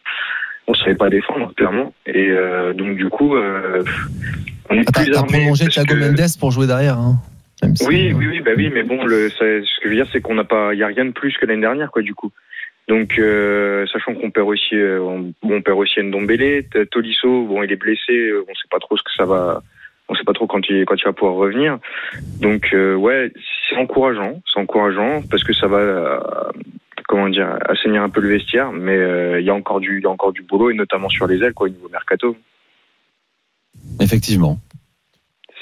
On 0.67 0.73
ne 0.73 0.77
savait 0.77 0.95
pas 0.95 1.09
défendre, 1.09 1.55
clairement. 1.55 1.95
Et 2.05 2.29
euh, 2.29 2.75
donc, 2.75 2.97
du 2.97 3.09
coup, 3.09 3.35
euh, 3.35 3.83
on 4.69 4.75
est 4.77 4.85
Ah, 4.89 4.91
T'as 4.93 5.05
plus 5.05 5.15
armé. 5.17 5.39
prolongé 5.39 5.69
Thiago 5.69 5.95
que- 5.95 5.99
Mendes 6.01 6.39
pour 6.39 6.51
jouer 6.51 6.67
derrière. 6.67 6.99
Hein. 6.99 7.15
Si- 7.77 7.87
oui, 7.89 8.13
oui, 8.15 8.27
oui, 8.29 8.41
bah 8.41 8.51
oui, 8.59 8.71
mais 8.75 8.83
bon, 8.83 9.07
le, 9.07 9.31
ça- 9.31 9.39
ce 9.41 9.81
que 9.81 9.85
je 9.85 9.89
veux 9.89 9.95
dire, 9.95 10.07
c'est 10.13 10.21
qu'on 10.21 10.35
n'a 10.35 10.45
pas, 10.45 10.75
il 10.75 10.81
y 10.81 10.83
a 10.83 10.89
rien 10.89 11.07
de 11.07 11.13
plus 11.13 11.35
que 11.39 11.47
l'année 11.47 11.63
dernière, 11.63 11.91
quoi, 11.91 12.03
du 12.03 12.15
coup. 12.15 12.31
Donc, 12.89 13.19
euh, 13.19 13.85
sachant 13.93 14.15
qu'on 14.15 14.31
perd 14.31 14.49
aussi, 14.49 14.75
euh, 14.77 15.01
on, 15.01 15.33
on 15.43 15.61
perd 15.63 15.79
aussi 15.79 16.01
Ndombele, 16.01 16.65
Tolisso, 16.91 17.45
bon, 17.47 17.63
il 17.65 17.73
est 17.73 17.77
blessé, 17.77 18.13
euh, 18.13 18.45
on 18.49 18.55
sait 18.55 18.69
pas 18.71 18.79
trop 18.79 18.97
ce 18.97 19.03
que 19.03 19.11
ça 19.17 19.25
va, 19.25 19.61
on 20.09 20.15
sait 20.15 20.23
pas 20.25 20.33
trop 20.33 20.47
quand 20.47 20.61
il, 20.69 20.85
quand 20.85 20.95
il 20.97 21.05
va 21.05 21.13
pouvoir 21.13 21.35
revenir. 21.37 21.79
Donc, 22.41 22.69
euh, 22.73 22.95
ouais, 22.95 23.33
c'est 23.69 23.77
encourageant, 23.77 24.41
c'est 24.53 24.61
encourageant 24.61 25.23
parce 25.29 25.43
que 25.43 25.53
ça 25.53 25.67
va, 25.67 25.79
euh, 25.79 26.21
comment 27.09 27.29
dire, 27.29 27.59
assainir 27.69 28.03
un 28.03 28.09
peu 28.09 28.21
le 28.21 28.29
vestiaire, 28.29 28.71
mais 28.73 28.97
euh, 28.97 29.41
il 29.41 29.47
y 29.47 29.51
a 29.51 29.55
encore 29.55 29.81
du, 29.81 29.99
il 29.99 30.03
y 30.05 30.07
a 30.07 30.11
encore 30.11 30.33
du 30.33 30.43
boulot 30.43 30.71
et 30.71 30.75
notamment 30.75 31.09
sur 31.09 31.27
les 31.27 31.43
ailes, 31.43 31.55
quoi, 31.55 31.67
au 31.67 31.71
niveau 31.71 31.89
mercato. 31.89 32.37
Effectivement. 34.01 34.59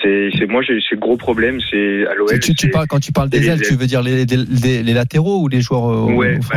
C'est, 0.03 0.29
c'est 0.39 0.47
moi, 0.47 0.61
j'ai, 0.61 0.79
c'est 0.87 0.97
le 0.97 1.01
gros 1.01 1.17
problème, 1.17 1.59
c'est 1.71 2.07
à 2.07 2.15
l'OL. 2.15 2.29
Tu, 2.29 2.39
tu, 2.41 2.55
tu 2.55 2.67
c'est- 2.67 2.73
parles, 2.73 2.87
quand 2.87 3.01
tu 3.01 3.13
parles 3.13 3.31
des 3.31 3.39
les 3.41 3.47
ailes, 3.49 3.53
ailes. 3.63 3.67
tu 3.67 3.75
veux 3.77 3.87
dire 3.87 4.03
les, 4.03 4.27
les, 4.27 4.37
les- 4.37 4.83
les 4.83 4.93
latéraux 4.93 5.41
ou 5.41 5.49
les 5.49 5.63
joueurs 5.63 5.89
euh, 5.91 6.13
Ouais, 6.13 6.39
bah, 6.51 6.57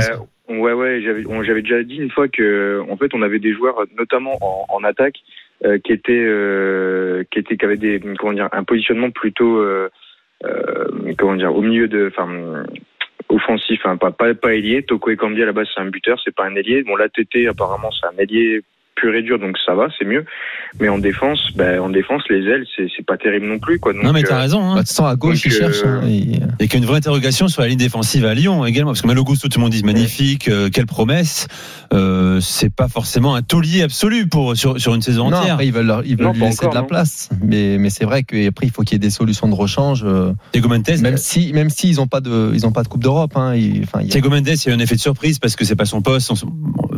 ouais, 0.57 0.73
ouais. 0.73 1.01
J'avais, 1.01 1.61
déjà 1.61 1.83
dit 1.83 1.97
une 1.97 2.11
fois 2.11 2.27
que, 2.27 2.83
en 2.89 2.97
fait, 2.97 3.13
on 3.13 3.21
avait 3.21 3.39
des 3.39 3.53
joueurs, 3.53 3.83
notamment 3.97 4.37
en, 4.41 4.83
attaque, 4.83 5.17
euh, 5.65 5.79
qui 5.79 5.93
étaient, 5.93 6.13
euh, 6.13 7.23
qui 7.31 7.39
étaient, 7.39 7.57
qui 7.57 7.65
avaient 7.65 7.77
des, 7.77 8.01
comment 8.19 8.33
dire, 8.33 8.49
un 8.51 8.63
positionnement 8.63 9.11
plutôt, 9.11 9.57
euh, 9.57 9.89
au 10.43 11.61
milieu 11.61 11.87
de, 11.87 12.11
enfin, 12.11 12.65
offensif, 13.29 13.81
hein, 13.85 13.97
pas, 13.97 14.11
pas, 14.11 14.55
ailier. 14.55 14.83
Toko 14.83 15.09
Ekambi 15.09 15.41
à 15.41 15.45
la 15.45 15.51
base 15.51 15.67
c'est 15.73 15.81
un 15.81 15.89
buteur, 15.89 16.19
c'est 16.23 16.35
pas 16.35 16.45
un 16.45 16.55
ailier. 16.55 16.83
Bon, 16.83 16.95
là, 16.95 17.09
TT 17.09 17.47
apparemment 17.47 17.89
c'est 17.91 18.07
un 18.07 18.17
ailier 18.17 18.61
pur 18.99 19.13
et 19.15 19.21
dur, 19.21 19.39
donc 19.39 19.55
ça 19.65 19.73
va, 19.75 19.87
c'est 19.97 20.05
mieux. 20.05 20.25
Mais 20.79 20.89
en 20.89 20.97
défense, 20.97 21.39
ben, 21.55 21.79
en 21.79 21.89
défense, 21.89 22.23
les 22.29 22.43
ailes, 22.45 22.65
c'est, 22.75 23.05
pas 23.05 23.17
terrible 23.17 23.45
non 23.47 23.59
plus, 23.59 23.79
quoi. 23.79 23.93
Donc, 23.93 24.03
non, 24.03 24.11
mais 24.11 24.23
t'as 24.23 24.37
euh, 24.37 24.41
raison. 24.41 24.61
Hein. 24.71 24.83
Bah, 24.99 25.09
à 25.09 25.15
gauche, 25.15 25.43
donc, 25.43 25.45
il 25.45 25.53
euh, 25.53 25.57
cherche. 25.71 25.77
hein, 25.85 26.01
il- 26.05 26.41
Il 26.59 26.63
y 26.63 26.63
a 26.63 26.67
qu'une 26.67 26.85
vraie 26.85 26.97
interrogation 26.97 27.47
sur 27.47 27.61
la 27.61 27.67
ligne 27.69 27.77
défensive 27.77 28.25
à 28.25 28.33
Lyon 28.33 28.65
également, 28.65 28.91
parce 28.91 29.01
que 29.01 29.07
Malo 29.07 29.23
Gusto, 29.23 29.47
tout 29.47 29.59
le 29.59 29.63
monde 29.63 29.71
dit 29.71 29.83
magnifique, 29.83 30.49
euh, 30.49 30.69
quelle 30.71 30.87
promesse. 30.87 31.47
Euh, 31.93 32.39
c'est 32.41 32.73
pas 32.73 32.87
forcément 32.89 33.35
un 33.35 33.41
taulier 33.43 33.83
absolu 33.83 34.27
pour 34.27 34.57
sur, 34.57 34.79
sur 34.79 34.93
une 34.95 35.01
saison 35.01 35.29
Non, 35.29 35.37
entière. 35.37 35.53
après, 35.53 35.67
ils 35.67 35.73
veulent, 35.73 35.85
leur- 35.85 36.03
ils 36.05 36.17
veulent 36.17 36.27
Non, 36.27 36.33
lui 36.33 36.41
laisser 36.41 36.59
encore, 36.65 36.71
de 36.71 36.75
la 36.75 36.81
non. 36.81 36.87
place. 36.87 37.29
Mais, 37.41 37.77
mais 37.79 37.89
c'est 37.89 38.03
vrai 38.05 38.23
qu'après, 38.23 38.65
il 38.65 38.71
faut 38.71 38.81
qu'il 38.81 38.93
y 38.93 38.95
ait 38.97 38.99
des 38.99 39.09
solutions 39.09 39.47
de 39.47 39.55
rechange. 39.55 40.03
euh, 40.03 40.33
Thiago 40.51 40.67
Mendes, 40.67 40.89
Même 41.01 41.17
si, 41.17 41.53
même 41.53 41.69
s'ils 41.69 41.95
n'ont 41.97 42.07
pas 42.07 42.19
de, 42.19 42.51
ils 42.53 42.65
ont 42.65 42.71
pas 42.71 42.83
de 42.83 42.87
Coupe 42.89 43.03
d'Europe. 43.03 43.31
Hein, 43.35 43.55
y 43.55 43.83
a- 43.93 44.29
Mendes, 44.29 44.47
il 44.47 44.65
y 44.65 44.69
a 44.69 44.71
eu 44.71 44.75
un 44.75 44.79
effet 44.79 44.95
de 44.95 44.99
surprise 44.99 45.39
parce 45.39 45.55
que 45.55 45.63
c'est 45.63 45.75
pas 45.75 45.85
son 45.85 46.01
poste. 46.01 46.31
On, 46.31 46.35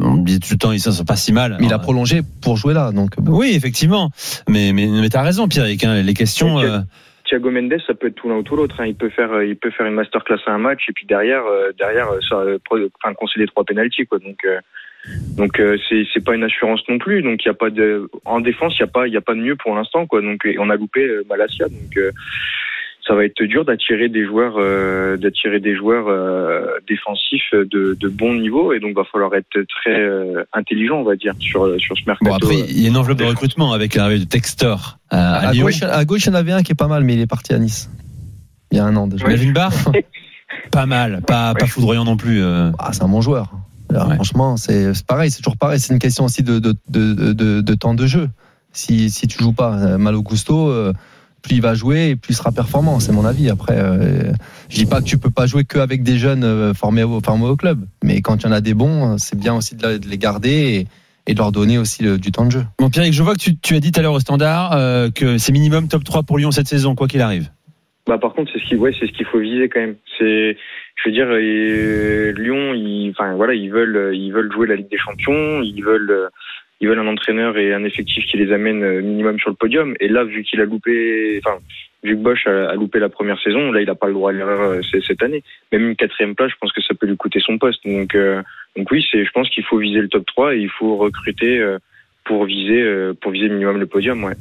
on 0.02 0.16
dit 0.18 0.40
tout 0.40 0.48
le 0.54 0.58
temps, 0.58 0.72
ils 0.72 0.80
sont 0.80 1.04
pas 1.06 1.16
si 1.18 1.32
mal. 1.34 1.58
mais 1.60 1.66
il 1.66 1.72
a 1.72 1.76
Alors, 1.76 1.82
prolongé 1.90 2.22
pour 2.44 2.56
jouer 2.56 2.76
là. 2.76 2.92
Donc, 2.92 3.16
bon. 3.18 3.36
Oui, 3.40 3.54
effectivement. 3.56 4.12
Mais, 4.48 4.74
mais, 4.74 4.86
mais 4.86 5.10
t'as 5.10 5.24
raison, 5.24 5.48
Pierrick. 5.48 5.84
Hein, 5.84 6.04
les 6.04 6.14
questions. 6.14 6.60
Euh, 6.60 6.82
Thiago 7.26 7.50
Mendes, 7.50 7.82
ça 7.88 7.96
peut 7.96 8.08
être 8.08 8.16
tout 8.16 8.30
l'un 8.30 8.36
ou 8.36 8.44
tout 8.44 8.56
l'autre. 8.56 8.76
hein. 8.80 8.86
Il 8.86 8.94
peut 8.94 9.10
faire, 9.10 9.32
euh, 9.34 9.44
il 9.44 9.56
peut 9.56 9.72
faire 9.72 9.88
une 9.88 9.96
masterclass 9.96 10.38
à 10.46 10.52
un 10.52 10.60
match 10.60 10.84
et 10.88 10.94
puis 10.94 11.08
derrière, 11.08 11.44
euh, 11.48 11.72
derrière, 11.80 12.10
euh, 12.12 12.20
ça, 12.30 12.36
euh, 12.36 12.60
enfin, 13.02 13.16
concéder 13.16 13.48
trois 13.48 13.64
pénalties, 13.64 14.06
quoi. 14.06 14.20
Donc, 14.20 14.38
euh, 14.46 14.60
donc 15.36 15.60
euh, 15.60 15.78
c'est, 15.90 16.04
c'est 16.14 16.24
pas 16.24 16.36
une 16.36 16.44
assurance 16.44 16.82
non 16.90 17.00
plus. 17.00 17.24
Donc, 17.24 17.44
il 17.44 17.48
y 17.48 17.52
a 17.52 17.56
pas 17.56 17.72
de, 17.72 18.08
en 18.24 18.40
défense, 18.40 18.76
il 18.78 18.82
y 18.82 18.84
a 18.84 18.88
pas, 18.88 19.08
il 19.08 19.14
y 19.14 19.18
a 19.18 19.22
pas 19.22 19.34
de 19.34 19.40
mieux 19.40 19.56
pour 19.56 19.74
l'instant, 19.74 20.06
quoi. 20.06 20.22
Donc, 20.22 20.46
et 20.46 20.58
on 20.60 20.70
a 20.70 20.76
loupé 20.76 21.02
euh, 21.02 21.24
Malassia, 21.28 21.66
donc. 21.70 21.98
euh, 21.98 22.12
ça 23.08 23.16
va 23.16 23.26
être 23.26 23.42
dur 23.44 23.66
d'attirer 23.66 24.10
des 24.10 24.26
joueurs, 24.26 24.56
euh, 24.58 25.18
d'attirer 25.18 25.60
des 25.60 25.76
joueurs 25.76 26.08
euh, 26.08 26.66
défensifs 26.88 27.52
de, 27.54 27.98
de 28.00 28.08
bon 28.08 28.36
niveau, 28.36 28.74
et 28.74 28.80
donc 28.80 28.96
va 28.96 29.04
falloir 29.12 29.34
être 29.36 29.48
très 29.82 30.00
euh, 30.00 30.44
intelligent, 30.54 30.98
on 30.98 31.04
va 31.04 31.16
dire, 31.16 31.34
sur 31.40 31.80
sur 31.80 31.98
ce 31.98 32.04
mercato. 32.06 32.30
Bon, 32.30 32.36
après, 32.36 32.60
il 32.70 32.82
y 32.82 32.86
a 32.86 32.90
une 32.90 32.98
enveloppe 32.98 33.18
de 33.20 33.26
recrutement 33.26 33.74
avec 33.74 33.96
l'arrivée 33.96 34.20
de 34.20 34.30
Textor 34.30 35.00
à, 35.10 35.36
à 35.36 35.48
à, 35.50 35.54
Lyon. 35.54 35.66
gauche, 35.66 35.82
à 35.84 36.06
gauche, 36.06 36.26
il 36.26 36.30
y 36.30 36.32
en 36.32 36.36
avait 36.36 36.52
un 36.52 36.62
qui 36.62 36.72
est 36.74 36.76
pas 36.76 36.88
mal, 36.88 37.04
mais 37.04 37.16
il 37.16 37.20
est 37.22 37.28
parti 37.28 37.54
à 37.54 37.60
Nice. 37.60 37.90
Il 38.72 38.78
y 38.78 38.80
a 38.80 38.86
un 38.86 38.96
an 38.96 39.08
déjà. 39.08 39.26
Ouais. 39.26 39.32
Melvin 39.32 39.52
Barr 39.52 39.72
Pas 40.72 40.86
mal, 40.86 41.22
pas, 41.26 41.54
pas 41.54 41.66
foudroyant 41.68 42.04
non 42.06 42.18
plus. 42.18 42.42
euh. 42.44 42.72
Ah, 42.80 42.92
c'est 42.94 43.04
un 43.04 43.08
bon 43.08 43.22
joueur. 43.22 43.52
Alors, 43.90 44.08
Ouais. 44.08 44.16
Franchement, 44.16 44.58
c'est 44.58 44.92
pareil, 45.08 45.32
c'est 45.32 45.38
toujours 45.42 45.58
pareil. 45.58 45.80
C'est 45.80 45.94
une 45.94 46.00
question 46.00 46.26
aussi 46.26 46.44
de, 46.44 46.60
de, 46.60 46.76
de, 46.90 47.34
de, 47.34 47.62
de 47.62 47.74
temps 47.76 47.96
de 47.96 48.06
jeu. 48.06 48.30
Si, 48.72 49.10
si 49.10 49.28
tu 49.28 49.42
joues 49.42 49.54
pas 49.54 49.74
euh, 49.80 49.98
Malo 49.98 50.22
Gusto, 50.22 50.70
euh, 50.70 50.94
plus 51.42 51.56
il 51.56 51.62
va 51.62 51.74
jouer 51.74 52.10
et 52.10 52.16
plus 52.16 52.34
il 52.34 52.36
sera 52.36 52.52
performant. 52.52 53.00
C'est 53.00 53.12
mon 53.12 53.26
avis. 53.26 53.50
Après, 53.50 53.76
euh, 53.78 54.32
je 54.70 54.76
dis 54.76 54.86
pas 54.86 55.00
que 55.02 55.06
tu 55.06 55.18
peux 55.18 55.30
pas 55.32 55.46
jouer 55.46 55.64
qu'avec 55.66 56.04
des 56.04 56.18
jeunes 56.18 56.44
euh, 56.44 56.74
formés 56.74 57.04
au, 57.04 57.20
formés 57.22 57.46
au 57.48 57.56
club, 57.56 57.80
mais 58.04 58.22
quand 58.22 58.44
il 58.44 58.46
y 58.46 58.50
en 58.50 58.52
a 58.52 58.62
des 58.62 58.74
bons, 58.74 59.18
c'est 59.18 59.38
bien 59.40 59.56
aussi 59.56 59.76
de, 59.76 59.84
la- 59.84 59.98
de 59.98 60.08
les 60.08 60.18
garder 60.18 60.50
et, 61.26 61.32
et 61.32 61.34
de 61.34 61.40
leur 61.40 61.52
donner 61.52 61.78
aussi 61.78 62.04
le- 62.04 62.18
du 62.18 62.32
temps 62.32 62.46
de 62.46 62.52
jeu. 62.52 62.64
Bon, 62.78 62.90
Pierre, 62.90 63.12
je 63.12 63.24
vois 63.24 63.34
que 63.34 63.40
tu, 63.40 63.58
tu 63.58 63.76
as 63.76 63.80
dit 63.80 63.92
tout 63.92 64.00
à 64.00 64.04
l'heure 64.04 64.14
au 64.14 64.20
standard 64.20 64.74
euh, 64.76 65.10
que 65.10 65.38
c'est 65.38 65.52
minimum 65.52 65.88
top 65.88 66.04
3 66.04 66.24
pour 66.24 66.38
Lyon 66.38 66.52
cette 66.52 66.68
saison, 66.68 66.96
quoi 66.96 67.08
qu'il 67.08 67.22
arrive. 67.22 67.50
Bah 68.08 68.18
par 68.18 68.34
contre 68.34 68.50
c'est 68.52 68.60
ce 68.60 68.66
qui 68.68 68.76
ouais 68.76 68.92
c'est 69.00 69.06
ce 69.06 69.12
qu'il 69.12 69.26
faut 69.28 69.40
viser 69.40 69.70
quand 69.70 69.82
même. 69.82 69.96
C'est 70.18 70.58
je 70.96 71.04
veux 71.10 71.12
dire 71.12 71.28
euh, 71.30 72.32
Lyon 72.36 72.74
ils 72.74 73.12
enfin 73.12 73.36
voilà 73.36 73.54
ils 73.54 73.70
veulent 73.70 74.16
ils 74.16 74.32
veulent 74.32 74.52
jouer 74.52 74.66
la 74.66 74.76
Ligue 74.78 74.90
des 74.90 74.98
Champions, 74.98 75.62
ils 75.62 75.82
veulent 75.84 76.30
ils 76.82 76.88
veulent 76.88 77.00
un 77.00 77.08
entraîneur 77.08 77.58
et 77.58 77.74
un 77.74 77.84
effectif 77.84 78.26
qui 78.26 78.38
les 78.38 78.52
amène 78.52 78.84
euh, 78.84 79.02
minimum 79.02 79.40
sur 79.40 79.50
le 79.50 79.56
podium. 79.56 79.96
Et 80.00 80.08
là 80.08 80.24
vu 80.24 80.44
qu'il 80.44 80.62
a 80.62 80.66
loupé 80.66 81.40
enfin 81.44 81.60
vu 82.04 82.16
que 82.16 82.22
Bosch 82.22 82.48
a, 82.48 82.74
loupé 82.76 83.00
la 83.00 83.10
première 83.10 83.42
saison, 83.42 83.72
là 83.72 83.82
il 83.82 83.90
a 83.90 83.96
pas 83.96 84.08
le 84.08 84.14
droit 84.14 84.32
à 84.32 84.34
l'erreur 84.34 84.62
euh, 84.62 84.82
cette 85.06 85.22
année. 85.22 85.44
Même 85.72 85.90
une 85.90 85.96
quatrième 85.96 86.36
place, 86.36 86.52
je 86.52 86.58
pense 86.60 86.72
que 86.72 86.82
ça 86.82 86.94
peut 86.94 87.08
lui 87.08 87.18
coûter 87.18 87.40
son 87.40 87.58
poste. 87.58 87.86
Donc 87.86 88.16
euh, 88.16 88.42
donc 88.78 88.90
oui 88.92 89.06
c'est 89.12 89.26
je 89.26 89.32
pense 89.32 89.50
qu'il 89.50 89.64
faut 89.64 89.78
viser 89.78 90.00
le 90.00 90.08
top 90.08 90.26
3 90.26 90.56
et 90.56 90.60
il 90.60 90.70
faut 90.70 90.98
recruter 90.98 91.60
euh, 91.60 91.78
pour 92.24 92.46
viser 92.46 92.84
pour 93.22 93.32
viser 93.32 93.50
minimum 93.50 93.80
le 93.80 93.88
podium 93.88 94.24
ouais. 94.24 94.36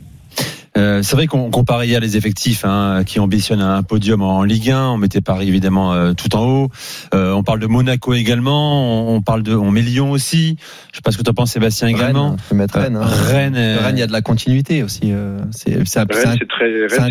Euh, 0.76 1.02
c'est 1.02 1.16
vrai 1.16 1.26
qu'on 1.26 1.50
comparait 1.50 1.86
hier 1.88 2.00
les 2.00 2.16
effectifs 2.16 2.64
hein, 2.64 3.02
qui 3.04 3.18
ambitionnent 3.20 3.60
un 3.62 3.82
podium 3.82 4.22
en 4.22 4.42
Ligue 4.44 4.70
1. 4.70 4.90
On 4.90 4.96
mettait 4.98 5.20
Paris 5.20 5.48
évidemment 5.48 5.92
euh, 5.94 6.12
tout 6.12 6.36
en 6.36 6.44
haut. 6.46 6.70
Euh, 7.14 7.32
on 7.32 7.42
parle 7.42 7.58
de 7.60 7.66
Monaco 7.66 8.12
également. 8.14 9.08
On, 9.10 9.16
on 9.16 9.22
parle 9.22 9.42
de, 9.42 9.54
on 9.54 9.70
met 9.70 9.82
Lyon 9.82 10.10
aussi. 10.10 10.56
Je 10.92 10.96
sais 10.96 11.02
pas 11.02 11.10
ce 11.10 11.16
que 11.18 11.22
tu 11.22 11.30
en 11.30 11.34
penses, 11.34 11.52
Sébastien 11.52 11.88
également. 11.88 12.28
Rennes, 12.30 12.36
tu 12.38 12.44
peux 12.50 12.54
mettre 12.54 12.78
Rennes. 12.78 12.96
hein. 12.96 13.04
Rennes, 13.06 13.56
euh, 13.56 13.78
Rennes, 13.80 13.96
il 13.96 14.00
y 14.00 14.02
a 14.02 14.06
de 14.06 14.12
la 14.12 14.20
continuité 14.22 14.82
aussi. 14.82 15.00
euh, 15.12 15.38
C'est 15.50 15.86
c'est 15.86 16.00
un, 16.00 16.06
c'est 16.10 16.28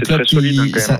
club 0.06 0.22
hein, 0.22 0.24
qui, 0.26 0.36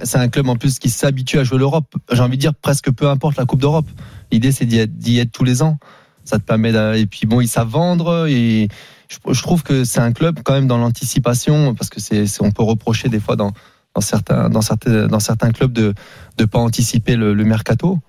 c'est 0.04 0.18
un- 0.18 0.28
club 0.30 0.50
en 0.50 0.56
plus 0.56 0.80
qui 0.80 0.90
s'habitue 0.90 1.40
à 1.40 1.44
jouer 1.44 1.60
l'Europe. 1.60 1.94
J'ai 2.12 2.22
envie 2.22 2.38
de 2.38 2.42
dire 2.42 2.54
presque 2.56 2.92
peu 2.92 3.08
importe 3.08 3.38
la 3.38 3.46
Coupe 3.46 3.62
d'Europe. 3.62 3.88
L'idée 4.32 4.52
c'est 4.52 4.66
d'y 4.66 4.80
être, 4.80 4.92
être 5.08 5.32
tous 5.32 5.44
les 5.44 5.62
ans. 5.62 5.78
Ça 6.26 6.38
te 6.40 6.44
permet 6.44 6.72
et 7.00 7.06
puis 7.06 7.22
bon 7.26 7.40
ils 7.40 7.48
savent 7.48 7.70
vendre 7.70 8.28
et 8.28 8.68
je, 9.08 9.42
trouve 9.42 9.64
que 9.64 9.84
c'est 9.84 10.00
un 10.00 10.12
club 10.12 10.40
quand 10.44 10.54
même 10.54 10.68
dans 10.68 10.78
l'anticipation 10.78 11.74
parce 11.76 11.90
que 11.90 12.00
c'est, 12.00 12.26
on 12.42 12.52
peut 12.52 12.64
reprocher 12.64 13.10
des 13.10 13.20
fois 13.20 13.36
dans 13.36 13.54
certains 14.02 15.52
clubs 15.52 15.74
de 15.74 15.94
de 16.38 16.46
pas 16.46 16.60
anticiper 16.60 17.16
le, 17.16 17.34
mercato. 17.44 18.00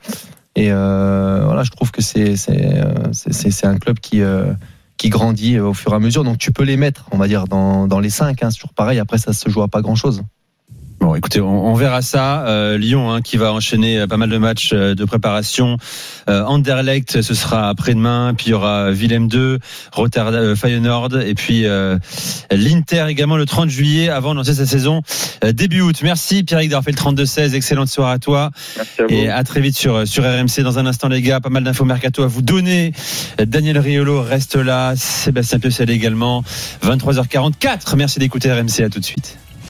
Et 0.55 0.73
euh, 0.73 1.43
voilà, 1.45 1.62
je 1.62 1.71
trouve 1.71 1.90
que 1.90 2.02
c'est 2.02 3.67
un 3.67 3.78
club 3.78 3.99
qui 4.00 4.23
euh, 4.23 4.52
qui 4.97 5.09
grandit 5.09 5.59
au 5.59 5.75
fur 5.75 5.93
et 5.93 5.97
à 5.97 5.99
mesure. 5.99 6.25
Donc 6.25 6.38
tu 6.38 6.52
peux 6.52 6.64
les 6.64 6.76
mettre, 6.76 7.07
on 7.12 7.17
va 7.17 7.28
dire, 7.28 7.47
dans, 7.47 7.87
dans 7.87 8.00
les 8.00 8.11
cinq. 8.11 8.43
Hein, 8.43 8.50
c'est 8.50 8.57
toujours 8.57 8.75
pareil. 8.75 8.99
Après, 8.99 9.19
ça 9.19 9.33
se 9.33 9.49
joue 9.49 9.62
à 9.62 9.69
pas 9.69 9.81
grand 9.81 9.95
chose. 9.95 10.23
Bon, 11.09 11.15
écoutez, 11.15 11.41
on, 11.41 11.69
on 11.69 11.73
verra 11.73 12.03
ça. 12.03 12.47
Euh, 12.49 12.77
Lyon, 12.77 13.11
hein, 13.11 13.23
qui 13.23 13.38
va 13.38 13.55
enchaîner 13.55 14.00
euh, 14.00 14.07
pas 14.07 14.19
mal 14.19 14.29
de 14.29 14.37
matchs 14.37 14.73
euh, 14.75 14.95
de 14.95 15.07
préparation. 15.07 15.79
Euh, 16.29 16.45
Anderlecht, 16.45 17.23
ce 17.23 17.33
sera 17.33 17.71
après-demain. 17.71 18.35
Puis 18.37 18.49
il 18.49 18.50
y 18.50 18.53
aura 18.53 18.91
Willem 18.91 19.27
2, 19.27 19.59
Rotterdam, 19.93 20.35
euh, 20.35 20.55
Feyenoord, 20.55 21.19
et 21.19 21.33
puis 21.33 21.65
euh, 21.65 21.97
l'Inter 22.50 23.07
également 23.09 23.38
le 23.38 23.47
30 23.47 23.71
juillet, 23.71 24.11
avant 24.11 24.33
de 24.33 24.37
lancer 24.37 24.53
sa 24.53 24.67
saison 24.67 25.00
euh, 25.45 25.53
début 25.53 25.81
août. 25.81 25.97
Merci 26.03 26.43
Pierrick 26.43 26.69
d'avoir 26.69 26.85
fait 26.85 26.91
le 26.91 26.99
32-16. 26.99 27.55
Excellente 27.55 27.88
soirée 27.88 28.12
à 28.12 28.19
toi. 28.19 28.50
Merci 28.77 29.00
à 29.00 29.05
vous. 29.07 29.15
Et 29.15 29.31
à 29.31 29.43
très 29.45 29.62
vite 29.62 29.79
sur, 29.79 30.07
sur 30.07 30.25
RMC. 30.25 30.61
Dans 30.62 30.79
un 30.79 30.85
instant, 30.85 31.09
les 31.09 31.23
gars, 31.23 31.41
pas 31.41 31.49
mal 31.49 31.65
d'infos 31.65 31.87
mercato 31.87 32.23
à 32.23 32.27
vous 32.27 32.43
donner. 32.43 32.93
Daniel 33.38 33.79
Riolo 33.79 34.21
reste 34.21 34.57
là. 34.57 34.93
Sébastien 34.95 35.59
Piocel 35.59 35.88
également. 35.88 36.45
23h44. 36.85 37.97
Merci 37.97 38.19
d'écouter 38.19 38.53
RMC. 38.53 38.83
À 38.85 38.91
tout 38.91 39.00
de 39.00 39.07
suite. 39.07 39.38